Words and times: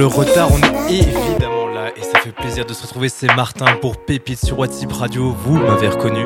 le 0.00 0.06
retard, 0.06 0.48
on 0.50 0.56
est 0.56 0.94
évidemment 0.94 1.68
là 1.68 1.90
et 1.94 2.00
ça 2.00 2.18
fait 2.20 2.32
plaisir 2.32 2.64
de 2.64 2.72
se 2.72 2.84
retrouver. 2.84 3.10
C'est 3.10 3.26
Martin 3.36 3.66
pour 3.82 3.98
Pépite 3.98 4.42
sur 4.42 4.58
WhatsApp 4.58 4.90
Radio. 4.92 5.36
Vous 5.44 5.58
m'avez 5.58 5.88
reconnu. 5.88 6.24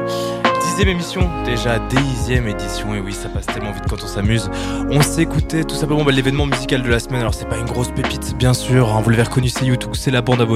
Dixième 0.62 0.90
émission, 0.90 1.28
déjà 1.44 1.80
dixième 1.80 2.46
édition, 2.46 2.94
et 2.94 3.00
oui, 3.00 3.12
ça 3.12 3.28
passe 3.28 3.46
tellement 3.46 3.72
vite 3.72 3.82
quand 3.90 4.00
on 4.00 4.06
s'amuse. 4.06 4.48
On 4.90 5.02
s'écoutait 5.02 5.64
tout 5.64 5.74
simplement 5.74 6.04
bah, 6.04 6.12
l'événement 6.12 6.46
musical 6.46 6.82
de 6.82 6.88
la 6.88 7.00
semaine. 7.00 7.20
Alors, 7.20 7.34
c'est 7.34 7.48
pas 7.48 7.56
une 7.56 7.66
grosse 7.66 7.90
pépite, 7.90 8.36
bien 8.38 8.54
sûr, 8.54 8.94
hein, 8.94 9.00
vous 9.02 9.10
l'avez 9.10 9.24
reconnu, 9.24 9.48
c'est 9.48 9.64
YouTube, 9.64 9.90
c'est 9.94 10.12
la 10.12 10.22
bande 10.22 10.40
à 10.40 10.46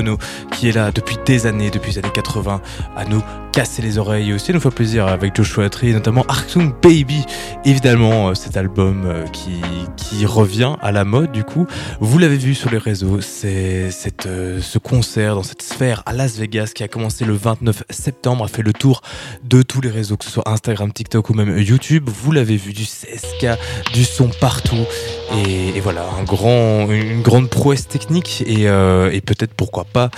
qui 0.55 0.69
est 0.69 0.73
là 0.73 0.93
depuis 0.93 1.17
des 1.26 1.47
années, 1.47 1.70
depuis 1.70 1.93
les 1.93 1.99
années 1.99 2.12
80, 2.15 2.61
à 2.97 3.05
nous 3.05 3.23
casser 3.58 3.82
les 3.82 3.99
oreilles 3.99 4.32
aussi 4.32 4.52
nous 4.52 4.60
fait 4.60 4.70
plaisir 4.70 5.08
avec 5.08 5.34
Joshua 5.34 5.69
Tree, 5.69 5.93
notamment 5.93 6.25
Arksong 6.28 6.72
Baby. 6.81 7.25
Évidemment, 7.64 8.28
euh, 8.28 8.34
cet 8.34 8.56
album 8.56 9.02
euh, 9.05 9.26
qui, 9.32 9.60
qui 9.96 10.26
revient 10.26 10.76
à 10.81 10.93
la 10.93 11.05
mode, 11.05 11.32
du 11.32 11.43
coup. 11.43 11.66
Vous 11.99 12.19
l'avez 12.19 12.37
vu 12.37 12.55
sur 12.55 12.70
les 12.70 12.78
réseaux, 12.78 13.20
c'est 13.20 13.90
euh, 14.26 14.60
ce 14.60 14.78
concert 14.78 15.34
dans 15.34 15.43
cette 15.43 15.62
sphère 15.62 16.05
à 16.06 16.12
Las 16.12 16.37
Vegas 16.37 16.70
qui 16.72 16.84
a 16.84 16.88
commencé 16.88 17.25
le 17.25 17.32
29 17.32 17.82
septembre, 17.90 18.44
a 18.44 18.49
fait 18.49 18.62
le 18.62 18.72
tour 18.72 19.00
de 19.43 19.62
tous 19.62 19.81
les 19.81 19.90
réseaux, 19.90 20.16
que 20.16 20.25
ce 20.25 20.31
soit 20.31 20.49
Instagram, 20.49 20.93
TikTok 20.93 21.28
ou 21.28 21.34
même 21.34 21.58
YouTube. 21.58 22.08
Vous 22.08 22.31
l'avez 22.31 22.56
vu, 22.56 22.72
du 22.72 22.84
CSK, 22.84 23.58
du 23.93 24.05
son 24.05 24.28
partout. 24.28 24.87
Et, 25.49 25.81
voilà, 25.81 26.06
un 26.16 26.22
grand, 26.22 26.90
une 26.93 27.22
grande 27.22 27.50
prouesse 27.50 27.88
technique 27.88 28.44
et, 28.46 28.62
et 28.64 29.20
peut-être 29.20 29.52
pourquoi 29.55 29.84
pas 29.84 30.10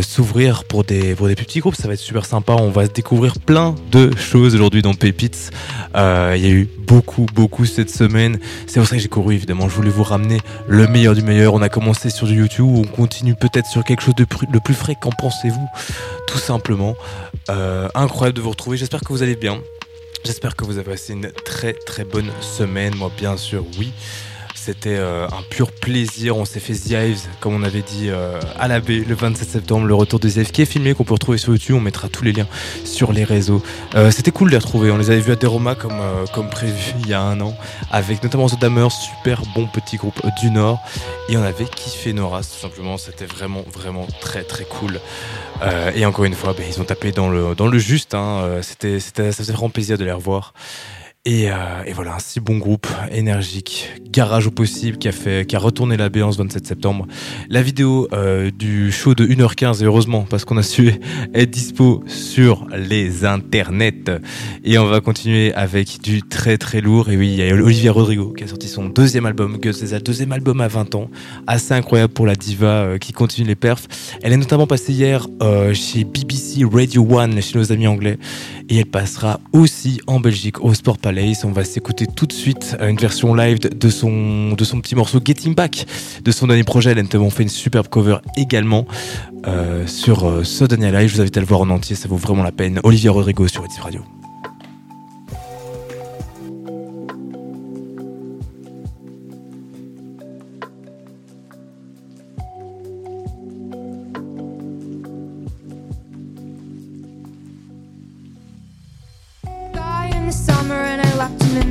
s'ouvrir 0.00 0.64
pour 0.64 0.84
des, 0.84 1.14
pour 1.14 1.28
des 1.28 1.36
petits 1.36 1.60
groupes. 1.60 1.76
Ça 1.76 1.86
va 1.86 1.94
être 1.94 2.00
super 2.00 2.24
sympa. 2.24 2.54
On 2.54 2.70
va 2.70 2.77
découvrir 2.86 3.38
plein 3.40 3.74
de 3.90 4.14
choses 4.16 4.54
aujourd'hui 4.54 4.82
dans 4.82 4.94
Pépites. 4.94 5.50
Euh, 5.96 6.34
il 6.36 6.42
y 6.42 6.46
a 6.46 6.50
eu 6.50 6.68
beaucoup, 6.86 7.26
beaucoup 7.34 7.64
cette 7.64 7.90
semaine. 7.90 8.38
C'est 8.66 8.78
pour 8.78 8.88
ça 8.88 8.96
que 8.96 9.02
j'ai 9.02 9.08
couru, 9.08 9.34
évidemment. 9.34 9.68
Je 9.68 9.74
voulais 9.74 9.90
vous 9.90 10.04
ramener 10.04 10.38
le 10.68 10.86
meilleur 10.86 11.14
du 11.14 11.22
meilleur. 11.22 11.54
On 11.54 11.62
a 11.62 11.68
commencé 11.68 12.10
sur 12.10 12.26
du 12.26 12.34
YouTube, 12.34 12.66
on 12.66 12.84
continue 12.84 13.34
peut-être 13.34 13.66
sur 13.66 13.82
quelque 13.84 14.02
chose 14.02 14.14
de 14.14 14.24
plus, 14.24 14.46
plus 14.46 14.74
frais. 14.74 14.94
Qu'en 15.00 15.10
pensez-vous? 15.10 15.68
Tout 16.28 16.38
simplement. 16.38 16.94
Euh, 17.50 17.88
incroyable 17.94 18.36
de 18.36 18.42
vous 18.42 18.50
retrouver. 18.50 18.76
J'espère 18.76 19.00
que 19.00 19.12
vous 19.12 19.22
allez 19.22 19.36
bien. 19.36 19.58
J'espère 20.24 20.56
que 20.56 20.64
vous 20.64 20.78
avez 20.78 20.90
passé 20.90 21.14
une 21.14 21.30
très 21.44 21.72
très 21.72 22.04
bonne 22.04 22.30
semaine. 22.40 22.94
Moi, 22.96 23.10
bien 23.16 23.36
sûr, 23.36 23.64
oui. 23.78 23.92
C'était 24.68 24.96
euh, 24.98 25.26
un 25.28 25.42
pur 25.48 25.72
plaisir. 25.72 26.36
On 26.36 26.44
s'est 26.44 26.60
fait 26.60 26.74
The 26.74 26.90
Hives, 26.90 27.26
comme 27.40 27.54
on 27.54 27.62
avait 27.62 27.80
dit, 27.80 28.10
euh, 28.10 28.38
à 28.60 28.68
la 28.68 28.80
le 28.80 29.14
27 29.14 29.48
septembre. 29.48 29.86
Le 29.86 29.94
retour 29.94 30.20
de 30.20 30.28
The 30.28 30.42
qui 30.52 30.60
est 30.60 30.66
filmé, 30.66 30.92
qu'on 30.92 31.04
peut 31.04 31.14
retrouver 31.14 31.38
sur 31.38 31.54
YouTube. 31.54 31.76
On 31.76 31.80
mettra 31.80 32.10
tous 32.10 32.22
les 32.22 32.32
liens 32.32 32.46
sur 32.84 33.12
les 33.12 33.24
réseaux. 33.24 33.62
Euh, 33.94 34.10
c'était 34.10 34.30
cool 34.30 34.48
de 34.48 34.52
les 34.52 34.58
retrouver. 34.58 34.90
On 34.90 34.98
les 34.98 35.10
avait 35.10 35.20
vus 35.20 35.32
à 35.32 35.36
Deroma 35.36 35.74
comme, 35.74 35.98
comme 36.34 36.50
prévu 36.50 36.92
il 37.00 37.08
y 37.08 37.14
a 37.14 37.22
un 37.22 37.40
an, 37.40 37.56
avec 37.90 38.22
notamment 38.22 38.46
The 38.46 38.60
Damers, 38.60 38.92
super 38.92 39.40
bon 39.54 39.66
petit 39.68 39.96
groupe 39.96 40.20
du 40.38 40.50
Nord. 40.50 40.78
Et 41.30 41.38
on 41.38 41.42
avait 41.42 41.64
kiffé 41.64 42.12
Nora, 42.12 42.42
tout 42.42 42.60
simplement. 42.60 42.98
C'était 42.98 43.24
vraiment, 43.24 43.64
vraiment 43.72 44.06
très, 44.20 44.42
très 44.42 44.64
cool. 44.64 45.00
et 45.94 46.04
encore 46.04 46.26
une 46.26 46.34
fois, 46.34 46.52
ben, 46.52 46.66
ils 46.68 46.78
ont 46.78 46.84
tapé 46.84 47.10
dans 47.10 47.30
le, 47.30 47.54
dans 47.54 47.68
le 47.68 47.78
juste. 47.78 48.12
Hein. 48.12 48.60
C'était, 48.60 49.00
ça 49.00 49.32
faisait 49.32 49.54
vraiment 49.54 49.70
plaisir 49.70 49.96
de 49.96 50.04
les 50.04 50.12
revoir. 50.12 50.52
Euh, 51.28 51.82
et, 51.84 51.92
voilà, 51.92 52.14
un 52.14 52.18
si 52.18 52.40
bon 52.40 52.56
groupe, 52.56 52.86
énergique, 53.12 53.90
garage 54.10 54.46
au 54.46 54.50
possible, 54.50 54.96
qui 54.96 55.08
a, 55.08 55.58
retourné 55.58 55.98
la 55.98 56.08
baie 56.08 56.22
en 56.22 56.32
ce 56.32 56.38
27 56.38 56.66
septembre. 56.66 57.06
La 57.50 57.60
vidéo 57.60 58.08
euh, 58.12 58.50
du 58.50 58.90
show 58.90 59.14
de 59.14 59.26
1h15, 59.26 59.82
et 59.82 59.84
heureusement, 59.84 60.24
parce 60.28 60.46
qu'on 60.46 60.56
a 60.56 60.62
su 60.62 60.94
être 61.34 61.50
dispo 61.50 62.02
sur 62.06 62.66
les 62.74 63.26
internets. 63.26 64.10
Et 64.64 64.78
on 64.78 64.86
va 64.86 65.00
continuer 65.00 65.52
avec 65.52 66.00
du 66.00 66.22
très 66.22 66.56
très 66.56 66.80
lourd. 66.80 67.10
Et 67.10 67.16
oui, 67.18 67.32
il 67.32 67.36
y 67.36 67.50
a 67.50 67.54
Olivia 67.54 67.92
Rodrigo 67.92 68.32
qui 68.32 68.44
a 68.44 68.46
sorti 68.46 68.68
son 68.68 68.88
deuxième 68.88 69.26
album, 69.26 69.58
Gus 69.58 69.84
sa 69.84 70.00
deuxième 70.00 70.32
album 70.32 70.62
à 70.62 70.68
20 70.68 70.94
ans. 70.94 71.10
Assez 71.46 71.74
incroyable 71.74 72.12
pour 72.12 72.26
la 72.26 72.36
diva 72.36 72.66
euh, 72.66 72.98
qui 72.98 73.12
continue 73.12 73.46
les 73.46 73.54
perfs. 73.54 73.86
Elle 74.22 74.32
est 74.32 74.38
notamment 74.38 74.66
passée 74.66 74.92
hier 74.92 75.26
chez 75.74 76.04
BBC 76.04 76.64
Radio 76.70 77.06
One, 77.10 77.40
chez 77.42 77.58
nos 77.58 77.70
amis 77.70 77.86
anglais. 77.86 78.18
Et 78.70 78.78
elle 78.78 78.86
passera 78.86 79.40
aussi 79.52 80.00
en 80.06 80.20
Belgique 80.20 80.62
au 80.62 80.72
Sport 80.74 80.98
Palais 80.98 81.17
on 81.44 81.50
va 81.50 81.64
s'écouter 81.64 82.06
tout 82.06 82.26
de 82.26 82.32
suite 82.32 82.76
une 82.80 82.96
version 82.96 83.34
live 83.34 83.58
de 83.58 83.88
son, 83.88 84.54
petit 84.56 84.94
morceau 84.94 85.20
Getting 85.24 85.54
Back 85.54 85.86
de 86.22 86.30
son 86.30 86.46
dernier 86.46 86.64
projet. 86.64 86.92
Elle 86.92 86.98
fait 87.30 87.42
une 87.42 87.48
superbe 87.48 87.88
cover 87.88 88.18
également 88.36 88.86
euh, 89.46 89.86
sur 89.86 90.28
euh, 90.28 90.44
ce 90.44 90.64
dernier 90.64 90.92
live. 90.92 91.08
Je 91.08 91.14
vous 91.14 91.20
invite 91.20 91.36
à 91.36 91.40
le 91.40 91.46
voir 91.46 91.60
en 91.60 91.70
entier, 91.70 91.96
ça 91.96 92.08
vaut 92.08 92.16
vraiment 92.16 92.42
la 92.42 92.52
peine. 92.52 92.80
Olivier 92.84 93.08
Rodrigo 93.08 93.48
sur 93.48 93.64
Radio. 93.82 94.02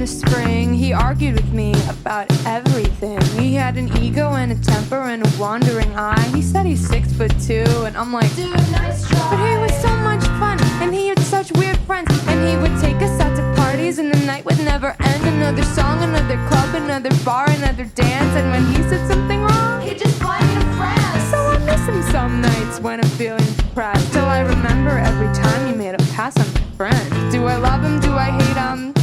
Spring, 0.07 0.73
he 0.73 0.93
argued 0.93 1.35
with 1.35 1.51
me 1.51 1.73
about 1.89 2.25
everything. 2.45 3.21
He 3.39 3.53
had 3.53 3.77
an 3.77 3.95
ego 3.97 4.33
and 4.33 4.51
a 4.51 4.55
temper 4.55 4.95
and 4.95 5.25
a 5.25 5.39
wandering 5.39 5.93
eye. 5.95 6.27
He 6.33 6.41
said 6.41 6.65
he's 6.65 6.87
six 6.87 7.11
foot 7.13 7.33
two, 7.41 7.65
and 7.85 7.97
I'm 7.97 8.13
like, 8.13 8.33
dude, 8.35 8.53
nice 8.71 9.07
try. 9.07 9.29
But 9.29 9.39
he 9.45 9.57
was 9.57 9.81
so 9.81 9.93
much 9.97 10.23
fun, 10.39 10.57
and 10.81 10.93
he 10.93 11.09
had 11.09 11.19
such 11.19 11.51
weird 11.53 11.77
friends. 11.79 12.09
And 12.27 12.47
he 12.47 12.55
would 12.57 12.79
take 12.81 12.95
us 13.01 13.19
out 13.19 13.35
to 13.35 13.61
parties, 13.61 13.99
and 13.99 14.13
the 14.13 14.25
night 14.25 14.45
would 14.45 14.59
never 14.59 14.95
end. 14.99 15.23
Another 15.25 15.63
song, 15.63 16.01
another 16.01 16.37
club, 16.47 16.75
another 16.75 17.11
bar, 17.23 17.49
another 17.49 17.85
dance. 17.85 18.33
And 18.35 18.49
when 18.51 18.65
he 18.73 18.81
said 18.89 19.05
something 19.07 19.41
wrong, 19.41 19.81
he 19.81 19.93
just 19.93 20.19
blame 20.19 20.41
a 20.41 20.77
friends. 20.77 21.29
So 21.29 21.37
I 21.37 21.57
miss 21.59 21.81
him 21.85 22.01
some 22.11 22.41
nights 22.41 22.79
when 22.79 23.01
I'm 23.01 23.09
feeling 23.11 23.45
depressed. 23.57 24.13
Till 24.13 24.25
I 24.25 24.39
remember 24.39 24.97
every 24.97 25.33
time 25.35 25.67
he 25.67 25.73
made 25.73 25.95
a 25.95 26.03
pass 26.15 26.37
on 26.37 26.47
my 26.53 26.61
friend. 26.77 27.31
Do 27.31 27.45
I 27.45 27.57
love 27.57 27.83
him? 27.83 27.99
Do 27.99 28.13
I 28.13 28.31
hate 28.31 28.57
him? 28.57 28.93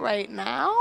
Right 0.00 0.30
now. 0.30 0.72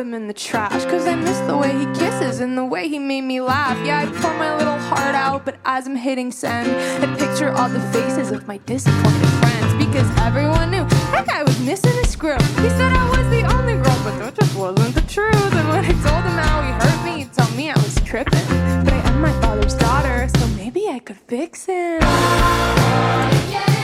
Them 0.00 0.14
in 0.14 0.28
the 0.28 0.34
trash. 0.34 0.84
Cause 0.86 1.06
I 1.06 1.14
miss 1.14 1.38
the 1.40 1.56
way 1.56 1.72
he 1.76 1.84
kisses 1.94 2.40
and 2.40 2.56
the 2.56 2.64
way 2.64 2.88
he 2.88 2.98
made 2.98 3.20
me 3.20 3.40
laugh. 3.40 3.76
Yeah, 3.84 4.00
I 4.00 4.06
pour 4.06 4.32
my 4.34 4.56
little 4.56 4.78
heart 4.78 5.14
out, 5.14 5.44
but 5.44 5.56
as 5.66 5.86
I'm 5.86 5.94
hitting 5.94 6.32
send, 6.32 6.70
I 7.04 7.16
picture 7.16 7.50
all 7.52 7.68
the 7.68 7.80
faces 7.92 8.30
of 8.30 8.48
my 8.48 8.56
disappointed 8.64 9.28
friends. 9.40 9.84
Because 9.84 10.08
everyone 10.20 10.70
knew 10.70 10.84
that 11.12 11.26
guy 11.26 11.42
was 11.42 11.58
missing 11.60 11.96
a 11.98 12.06
screw. 12.06 12.40
He 12.64 12.70
said 12.70 12.92
I 12.92 13.04
was 13.10 13.28
the 13.28 13.42
only 13.54 13.74
girl, 13.74 14.00
but 14.02 14.18
that 14.20 14.34
just 14.34 14.56
wasn't 14.56 14.94
the 14.94 15.02
truth. 15.02 15.52
And 15.60 15.68
when 15.68 15.84
I 15.84 15.92
told 16.06 16.24
him 16.28 16.38
how 16.48 16.62
he 16.62 16.72
hurt 16.80 17.04
me, 17.04 17.24
he 17.24 17.26
told 17.26 17.54
me 17.54 17.70
I 17.70 17.76
was 17.76 17.94
tripping. 18.00 18.46
But 18.84 18.94
I 18.94 19.02
am 19.10 19.20
my 19.20 19.32
father's 19.42 19.74
daughter, 19.74 20.28
so 20.38 20.46
maybe 20.56 20.88
I 20.88 20.98
could 20.98 21.18
fix 21.28 21.66
him. 21.66 22.00
I 22.02 23.79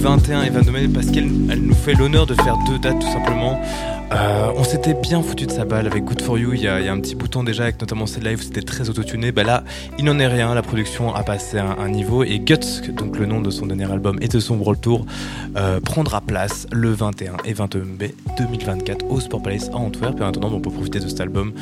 21 0.00 0.44
et 0.44 0.50
22 0.50 0.70
mai, 0.72 0.88
parce 0.88 1.10
qu'elle 1.10 1.30
elle 1.50 1.60
nous 1.60 1.74
fait 1.74 1.92
l'honneur 1.92 2.26
de 2.26 2.34
faire 2.34 2.56
deux 2.66 2.78
dates 2.78 2.98
tout 2.98 3.12
simplement. 3.12 3.60
Euh, 4.12 4.50
on 4.56 4.64
s'était 4.64 4.94
bien 4.94 5.22
foutu 5.22 5.46
de 5.46 5.52
sa 5.52 5.64
balle 5.64 5.86
avec 5.86 6.04
Good 6.04 6.22
For 6.22 6.36
You 6.36 6.54
il 6.54 6.62
y, 6.62 6.66
a, 6.66 6.74
un 6.92 6.98
petit 6.98 7.14
bouton 7.14 7.44
déjà 7.44 7.64
avec 7.64 7.80
notamment 7.80 8.06
cette 8.06 8.24
live 8.24 8.42
c'était 8.42 8.62
très 8.62 8.88
autotuné. 8.88 9.30
Bah 9.30 9.44
là, 9.44 9.62
il 9.98 10.04
n'en 10.06 10.18
est 10.18 10.26
rien, 10.26 10.54
la 10.54 10.62
production 10.62 11.14
a 11.14 11.22
passé 11.22 11.58
un, 11.58 11.88
niveau 11.90 12.24
et 12.24 12.38
Guts, 12.40 12.90
donc 12.96 13.18
le 13.18 13.26
nom 13.26 13.40
de 13.40 13.50
son 13.50 13.66
dernier 13.66 13.92
album 13.92 14.18
et 14.22 14.28
de 14.28 14.40
son 14.40 14.56
World 14.56 14.80
Tour, 14.80 15.04
euh, 15.56 15.80
prendra 15.80 16.22
place 16.22 16.66
le 16.72 16.90
21 16.90 17.36
et 17.44 17.52
22 17.52 17.84
mai 18.00 18.14
2024 18.38 19.04
au 19.08 19.20
Sport 19.20 19.42
Palace 19.42 19.68
à 19.68 19.76
Antwerp. 19.76 20.18
Et 20.18 20.22
maintenant, 20.22 20.50
on 20.52 20.60
peut 20.60 20.70
profiter 20.70 20.98
de 20.98 21.08
cet 21.08 21.20
album. 21.20 21.52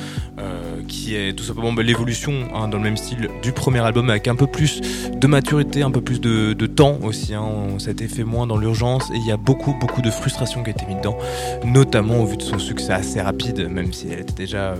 Tout 1.36 1.44
simplement 1.44 1.72
bah, 1.72 1.82
l'évolution 1.82 2.48
hein, 2.54 2.68
dans 2.68 2.78
le 2.78 2.82
même 2.82 2.96
style 2.96 3.28
du 3.42 3.52
premier 3.52 3.80
album 3.80 4.10
avec 4.10 4.28
un 4.28 4.36
peu 4.36 4.46
plus 4.46 4.80
de 5.12 5.26
maturité, 5.26 5.82
un 5.82 5.90
peu 5.90 6.00
plus 6.00 6.20
de, 6.20 6.54
temps 6.66 6.98
aussi. 7.02 7.34
Hein. 7.34 7.78
Ça 7.78 7.88
a 7.88 7.92
été 7.92 8.08
fait 8.08 8.24
moins 8.24 8.46
dans 8.46 8.58
l'urgence 8.58 9.10
et 9.10 9.16
il 9.16 9.26
y 9.26 9.32
a 9.32 9.36
beaucoup 9.36 9.74
beaucoup 9.80 10.02
de 10.02 10.10
frustration 10.10 10.62
qui 10.62 10.70
a 10.70 10.72
été 10.72 10.86
mise 10.86 10.98
dedans, 10.98 11.18
notamment 11.64 12.20
au 12.20 12.26
vu 12.26 12.36
de 12.36 12.42
son 12.42 12.58
succès 12.58 12.92
assez 12.92 13.20
rapide, 13.20 13.68
même 13.68 13.92
si 13.92 14.08
elle 14.10 14.20
était 14.20 14.32
déjà 14.32 14.72
euh, 14.72 14.76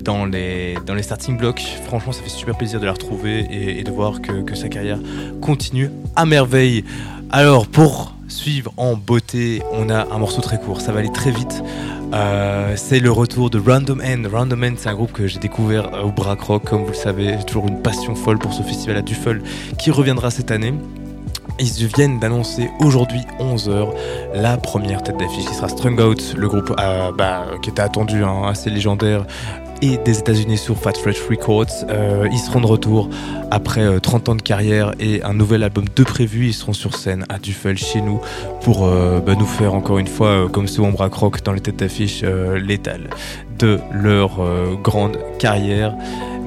dans 0.00 0.24
les, 0.24 0.76
starting 1.00 1.36
blocks. 1.36 1.62
Franchement, 1.84 2.12
ça 2.12 2.22
fait 2.22 2.28
super 2.28 2.56
plaisir 2.56 2.80
de 2.80 2.86
la 2.86 2.92
retrouver 2.92 3.46
et, 3.50 3.84
de 3.84 3.90
voir 3.90 4.20
que 4.20 4.54
sa 4.54 4.68
carrière 4.68 4.98
continue 5.40 5.90
à 6.16 6.26
merveille. 6.26 6.84
Alors 7.30 7.66
pour 7.66 8.14
suivre 8.28 8.72
en 8.78 8.94
beauté, 8.94 9.62
on 9.72 9.90
a 9.90 10.06
un 10.10 10.18
morceau 10.18 10.40
très 10.40 10.58
court, 10.58 10.80
ça 10.80 10.92
va 10.92 11.00
aller 11.00 11.12
très 11.12 11.30
vite. 11.30 11.62
Euh, 12.14 12.72
c'est 12.76 13.00
le 13.00 13.10
retour 13.10 13.50
de 13.50 13.58
Random 13.58 14.00
End. 14.00 14.22
Random 14.32 14.64
End, 14.64 14.74
c'est 14.78 14.88
un 14.88 14.94
groupe 14.94 15.12
que 15.12 15.26
j'ai 15.26 15.38
découvert 15.38 15.90
au 16.02 16.10
Brack 16.10 16.40
Rock, 16.40 16.64
comme 16.64 16.84
vous 16.84 16.88
le 16.88 16.94
savez. 16.94 17.36
J'ai 17.38 17.44
toujours 17.44 17.68
une 17.68 17.82
passion 17.82 18.14
folle 18.14 18.38
pour 18.38 18.54
ce 18.54 18.62
festival 18.62 18.96
à 18.96 19.02
Duffel 19.02 19.42
qui 19.78 19.90
reviendra 19.90 20.30
cette 20.30 20.50
année. 20.50 20.72
Ils 21.60 21.86
viennent 21.86 22.18
d'annoncer 22.18 22.70
aujourd'hui 22.80 23.20
11h 23.40 23.88
la 24.34 24.56
première 24.56 25.02
tête 25.02 25.18
d'affiche 25.18 25.44
qui 25.44 25.54
sera 25.54 25.68
Strung 25.68 26.00
Out, 26.00 26.34
le 26.34 26.48
groupe 26.48 26.74
euh, 26.78 27.12
bah, 27.12 27.44
qui 27.60 27.68
était 27.68 27.82
attendu, 27.82 28.24
hein, 28.24 28.44
assez 28.48 28.70
légendaire, 28.70 29.26
et 29.82 29.96
des 29.98 30.18
États-Unis 30.18 30.58
sur 30.58 30.76
Fat 30.76 30.92
Fresh 30.94 31.20
Records. 31.28 31.84
Euh, 31.88 32.28
ils 32.30 32.38
seront 32.38 32.60
de 32.60 32.66
retour 32.66 33.08
après 33.50 34.00
30 34.00 34.28
euh, 34.28 34.32
ans 34.32 34.34
de 34.34 34.42
carrière 34.42 34.92
et 35.00 35.22
un 35.22 35.34
nouvel 35.34 35.62
album 35.62 35.84
de 35.94 36.04
prévu. 36.04 36.46
Ils 36.46 36.54
seront 36.54 36.72
sur 36.72 36.96
scène 36.96 37.24
à 37.28 37.38
Duffel 37.38 37.78
chez 37.78 38.00
nous 38.00 38.20
pour 38.62 38.86
euh, 38.86 39.20
bah, 39.20 39.34
nous 39.34 39.46
faire 39.46 39.74
encore 39.74 39.98
une 39.98 40.06
fois, 40.06 40.48
comme 40.50 40.68
ce 40.68 40.80
Ombra 40.80 41.10
Croc 41.10 41.42
dans 41.42 41.52
les 41.52 41.60
têtes 41.60 41.76
d'affiche, 41.76 42.22
létales 42.22 43.10
de 43.58 43.78
leur 43.92 44.40
grande 44.82 45.18
carrière. 45.38 45.94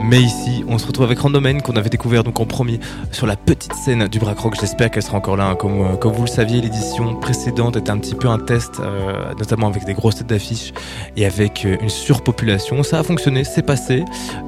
Mais 0.03 0.21
ici, 0.21 0.63
on 0.67 0.77
se 0.77 0.87
retrouve 0.87 1.05
avec 1.05 1.19
Randomen 1.19 1.61
qu'on 1.61 1.75
avait 1.75 1.89
découvert 1.89 2.23
donc 2.23 2.39
en 2.39 2.45
premier 2.45 2.79
sur 3.11 3.27
la 3.27 3.35
petite 3.35 3.73
scène 3.73 4.07
du 4.07 4.19
Brack 4.19 4.39
Rock. 4.39 4.55
J'espère 4.59 4.89
qu'elle 4.89 5.03
sera 5.03 5.17
encore 5.17 5.37
là. 5.37 5.45
Hein. 5.45 5.55
Comme, 5.55 5.81
euh, 5.81 5.95
comme 5.95 6.11
vous 6.11 6.23
le 6.23 6.27
saviez, 6.29 6.59
l'édition 6.59 7.15
précédente 7.15 7.77
était 7.77 7.91
un 7.91 7.99
petit 7.99 8.15
peu 8.15 8.27
un 8.27 8.39
test, 8.39 8.79
euh, 8.79 9.33
notamment 9.37 9.67
avec 9.67 9.85
des 9.85 9.93
grosses 9.93 10.15
têtes 10.15 10.27
d'affiches 10.27 10.73
et 11.15 11.25
avec 11.25 11.65
euh, 11.65 11.77
une 11.81 11.89
surpopulation. 11.89 12.81
Ça 12.83 12.99
a 12.99 13.03
fonctionné, 13.03 13.43
c'est 13.43 13.61
passé. 13.61 14.03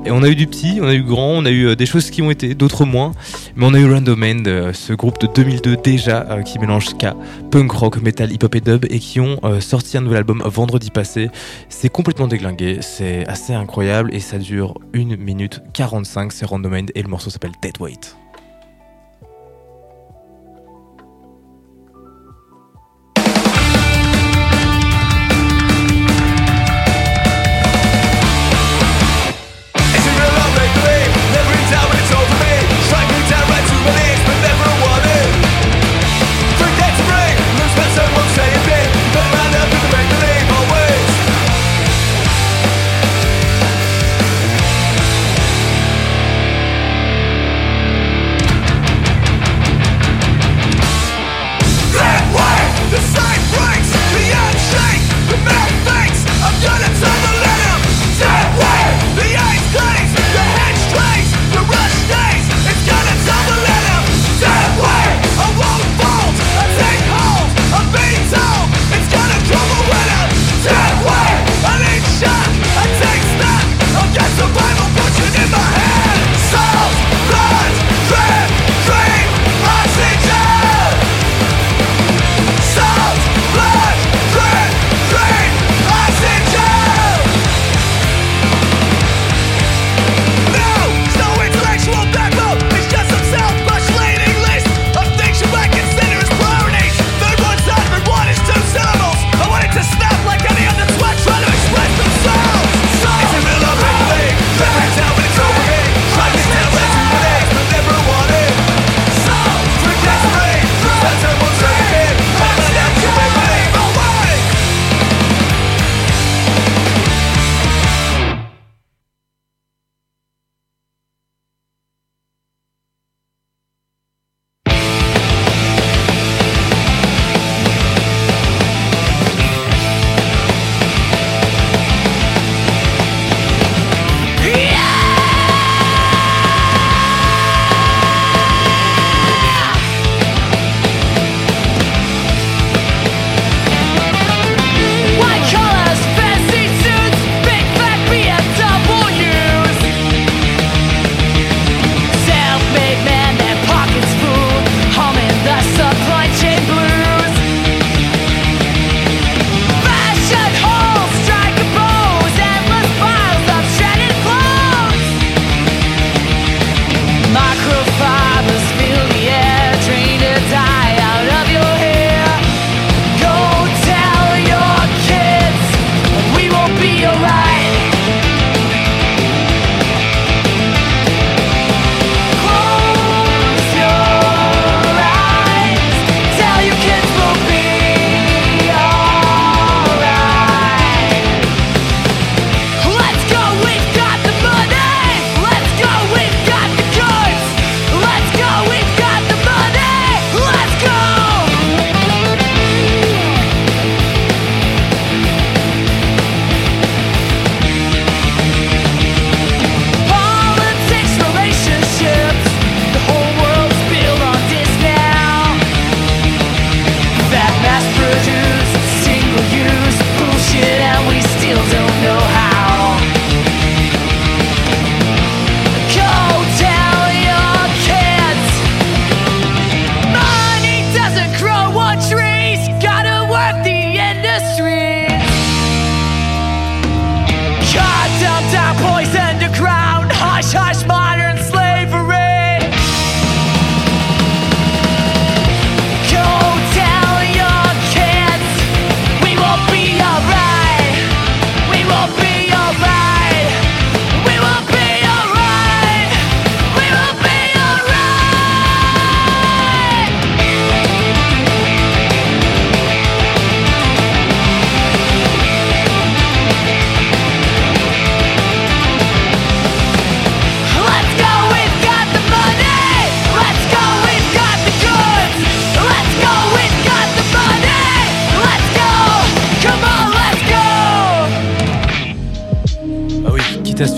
Et 0.06 0.12
on 0.12 0.24
a 0.24 0.28
eu 0.28 0.36
du 0.36 0.48
petit, 0.48 0.80
on 0.82 0.88
a 0.88 0.94
eu 0.96 1.04
grand, 1.04 1.30
on 1.30 1.46
a 1.46 1.52
eu 1.52 1.76
des 1.76 1.86
choses 1.86 2.10
qui 2.10 2.22
ont 2.22 2.32
été, 2.32 2.56
d'autres 2.56 2.86
moins. 2.86 3.12
Mais 3.56 3.66
on 3.66 3.74
a 3.74 3.80
eu 3.80 3.92
Randomen, 3.92 4.74
ce 4.74 4.94
groupe 4.94 5.20
de 5.20 5.28
2002 5.28 5.78
déjà 5.78 6.26
qui 6.44 6.58
mélange 6.58 6.88
ska, 6.88 7.16
punk 7.52 7.72
rock, 7.72 8.02
metal, 8.02 8.32
hip 8.32 8.40
hop 8.44 8.56
et 8.56 8.62
dub 8.62 8.86
et 8.90 9.00
qui 9.00 9.20
ont 9.20 9.40
sorti 9.60 9.98
un 9.98 10.02
nouvel 10.02 10.20
album 10.20 10.42
vendredi 10.46 10.90
passé. 10.90 11.30
C'est 11.70 11.90
complètement 11.90 12.28
déglingué, 12.28 12.80
c'est 12.82 13.28
assez 13.28 13.54
incroyable 13.54 14.14
et 14.14 14.20
ça 14.20 14.38
dure 14.38 14.80
une 14.94 15.16
minute 15.16 15.43
45, 15.74 16.32
c'est 16.32 16.46
Random 16.46 16.74
et 16.74 17.02
le 17.02 17.10
morceau 17.10 17.30
s'appelle 17.30 17.54
Dead 17.62 17.78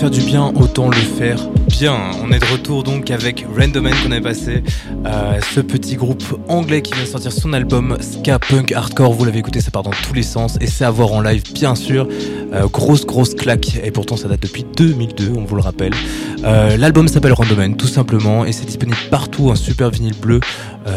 faire 0.06 0.10
du 0.10 0.30
bien, 0.30 0.52
autant 0.54 0.88
le 0.88 0.96
faire 0.96 1.38
bien. 1.66 1.96
On 2.22 2.30
est 2.30 2.38
de 2.38 2.44
retour 2.44 2.84
donc 2.84 3.10
avec 3.10 3.44
Random 3.58 3.88
qu'on 4.04 4.12
avait 4.12 4.20
passé, 4.20 4.62
euh, 5.04 5.40
ce 5.52 5.60
petit 5.60 5.96
groupe 5.96 6.22
anglais 6.48 6.80
qui 6.82 6.92
vient 6.92 7.02
de 7.02 7.08
sortir 7.08 7.32
son 7.32 7.52
album 7.52 7.96
Ska 8.00 8.38
Punk 8.38 8.70
Hardcore. 8.72 9.12
Vous 9.12 9.24
l'avez 9.24 9.38
écouté, 9.38 9.60
ça 9.60 9.70
part 9.72 9.82
dans 9.82 9.90
tous 9.90 10.14
les 10.14 10.22
sens 10.22 10.58
et 10.60 10.66
c'est 10.68 10.84
à 10.84 10.90
voir 10.90 11.12
en 11.12 11.22
live 11.22 11.42
bien 11.52 11.74
sûr. 11.74 12.06
Euh, 12.52 12.68
grosse 12.68 13.04
grosse 13.04 13.34
claque 13.34 13.80
et 13.82 13.90
pourtant 13.90 14.16
ça 14.16 14.28
date 14.28 14.42
depuis 14.42 14.64
2002, 14.76 15.32
on 15.36 15.44
vous 15.44 15.56
le 15.56 15.62
rappelle. 15.62 15.92
Euh, 16.44 16.76
l'album 16.76 17.08
s'appelle 17.08 17.32
Random 17.32 17.76
tout 17.76 17.88
simplement 17.88 18.44
et 18.44 18.52
c'est 18.52 18.66
disponible 18.66 18.98
partout, 19.10 19.50
un 19.50 19.56
super 19.56 19.90
vinyle 19.90 20.14
bleu. 20.20 20.40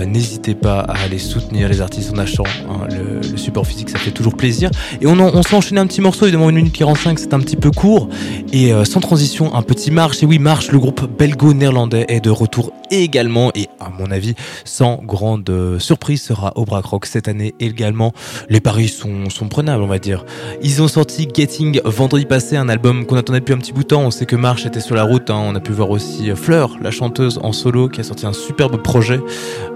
N'hésitez 0.06 0.56
pas 0.56 0.80
à 0.80 1.04
aller 1.04 1.18
soutenir 1.18 1.68
les 1.68 1.82
artistes 1.82 2.12
en 2.14 2.18
achetant 2.18 2.44
hein, 2.70 2.88
le, 2.90 3.38
support 3.38 3.66
physique, 3.66 3.90
ça 3.90 3.98
fait 3.98 4.12
toujours 4.12 4.36
plaisir. 4.36 4.70
Et 5.02 5.08
on, 5.08 5.44
s'est 5.44 5.56
enchaîné 5.56 5.82
un 5.82 5.88
petit 5.88 6.02
morceau, 6.02 6.26
évidemment 6.26 6.50
une 6.50 6.58
minute 6.58 6.74
45, 6.74 7.20
c'est 7.20 7.34
un 7.34 7.40
petit 7.40 7.56
peu 7.56 7.72
court. 7.72 8.10
Et 8.54 8.72
sans 8.86 9.00
transition, 9.00 9.56
un 9.56 9.62
petit 9.62 9.92
marche. 9.92 10.22
Et 10.24 10.26
oui, 10.26 10.40
marche, 10.40 10.72
le 10.72 10.80
groupe 10.80 11.10
belgo-néerlandais 11.18 12.06
est 12.08 12.22
de 12.22 12.30
retour 12.30 12.72
également. 12.92 13.52
Et 13.56 13.68
à 13.80 13.90
mon 13.90 14.12
avis, 14.12 14.36
sans 14.66 14.98
grande 15.04 15.78
surprise, 15.80 16.22
sera 16.22 16.54
au 16.56 16.66
Rock 16.70 17.06
cette 17.06 17.28
année 17.28 17.56
également. 17.60 18.14
Les 18.50 18.60
paris 18.60 18.88
sont, 18.88 19.28
prenables, 19.50 19.84
on 19.84 19.88
va 19.88 20.00
dire. 20.00 20.26
Ils 20.62 20.82
ont 20.82 20.88
sorti 20.88 21.28
Getting 21.34 21.82
vendredi 21.84 22.26
passé, 22.26 22.56
un 22.58 22.70
album 22.70 23.06
qu'on 23.06 23.18
attendait 23.18 23.40
depuis 23.40 23.54
un 23.54 23.58
petit 23.58 23.74
bout 23.74 23.84
de 23.84 23.88
temps. 23.88 24.02
On 24.02 24.12
sait 24.12 24.26
que 24.26 24.36
Marche 24.36 24.66
était 24.66 24.80
sur 24.80 24.96
la 24.96 25.04
route. 25.04 25.30
Hein. 25.30 25.42
On 25.44 25.56
a 25.56 25.60
pu 25.60 25.72
voir 25.72 25.90
aussi 25.90 26.32
Fleur, 26.36 26.78
la 26.82 26.92
chanteuse 26.92 27.40
en 27.44 27.52
solo, 27.52 27.90
qui 27.90 28.00
a 28.00 28.04
sorti 28.04 28.26
un 28.26 28.34
superbe 28.34 28.82
projet, 28.82 29.20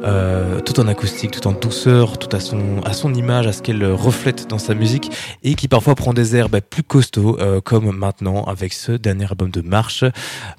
euh, 0.04 0.60
tout 0.60 0.80
en 0.80 0.88
acoustique, 0.88 1.32
tout 1.32 1.48
en 1.48 1.54
douceur, 1.54 2.18
tout 2.18 2.34
à 2.36 2.40
son, 2.40 2.82
à 2.86 2.94
son 2.94 3.14
image, 3.14 3.48
à 3.48 3.54
ce 3.54 3.62
qu'elle 3.62 3.86
reflète 3.86 4.48
dans 4.50 4.58
sa 4.60 4.74
musique, 4.74 5.12
et 5.44 5.56
qui 5.56 5.68
parfois 5.68 5.96
prend 5.96 6.14
des 6.14 6.36
airs 6.36 6.50
bah, 6.50 6.62
plus 6.62 6.84
costauds, 6.84 7.38
euh, 7.40 7.62
comme 7.62 7.92
maintenant 7.96 8.44
avec 8.44 8.74
ce 8.74 8.92
dernier 8.92 9.26
album 9.26 9.50
de 9.50 9.62
Marche. 9.62 10.04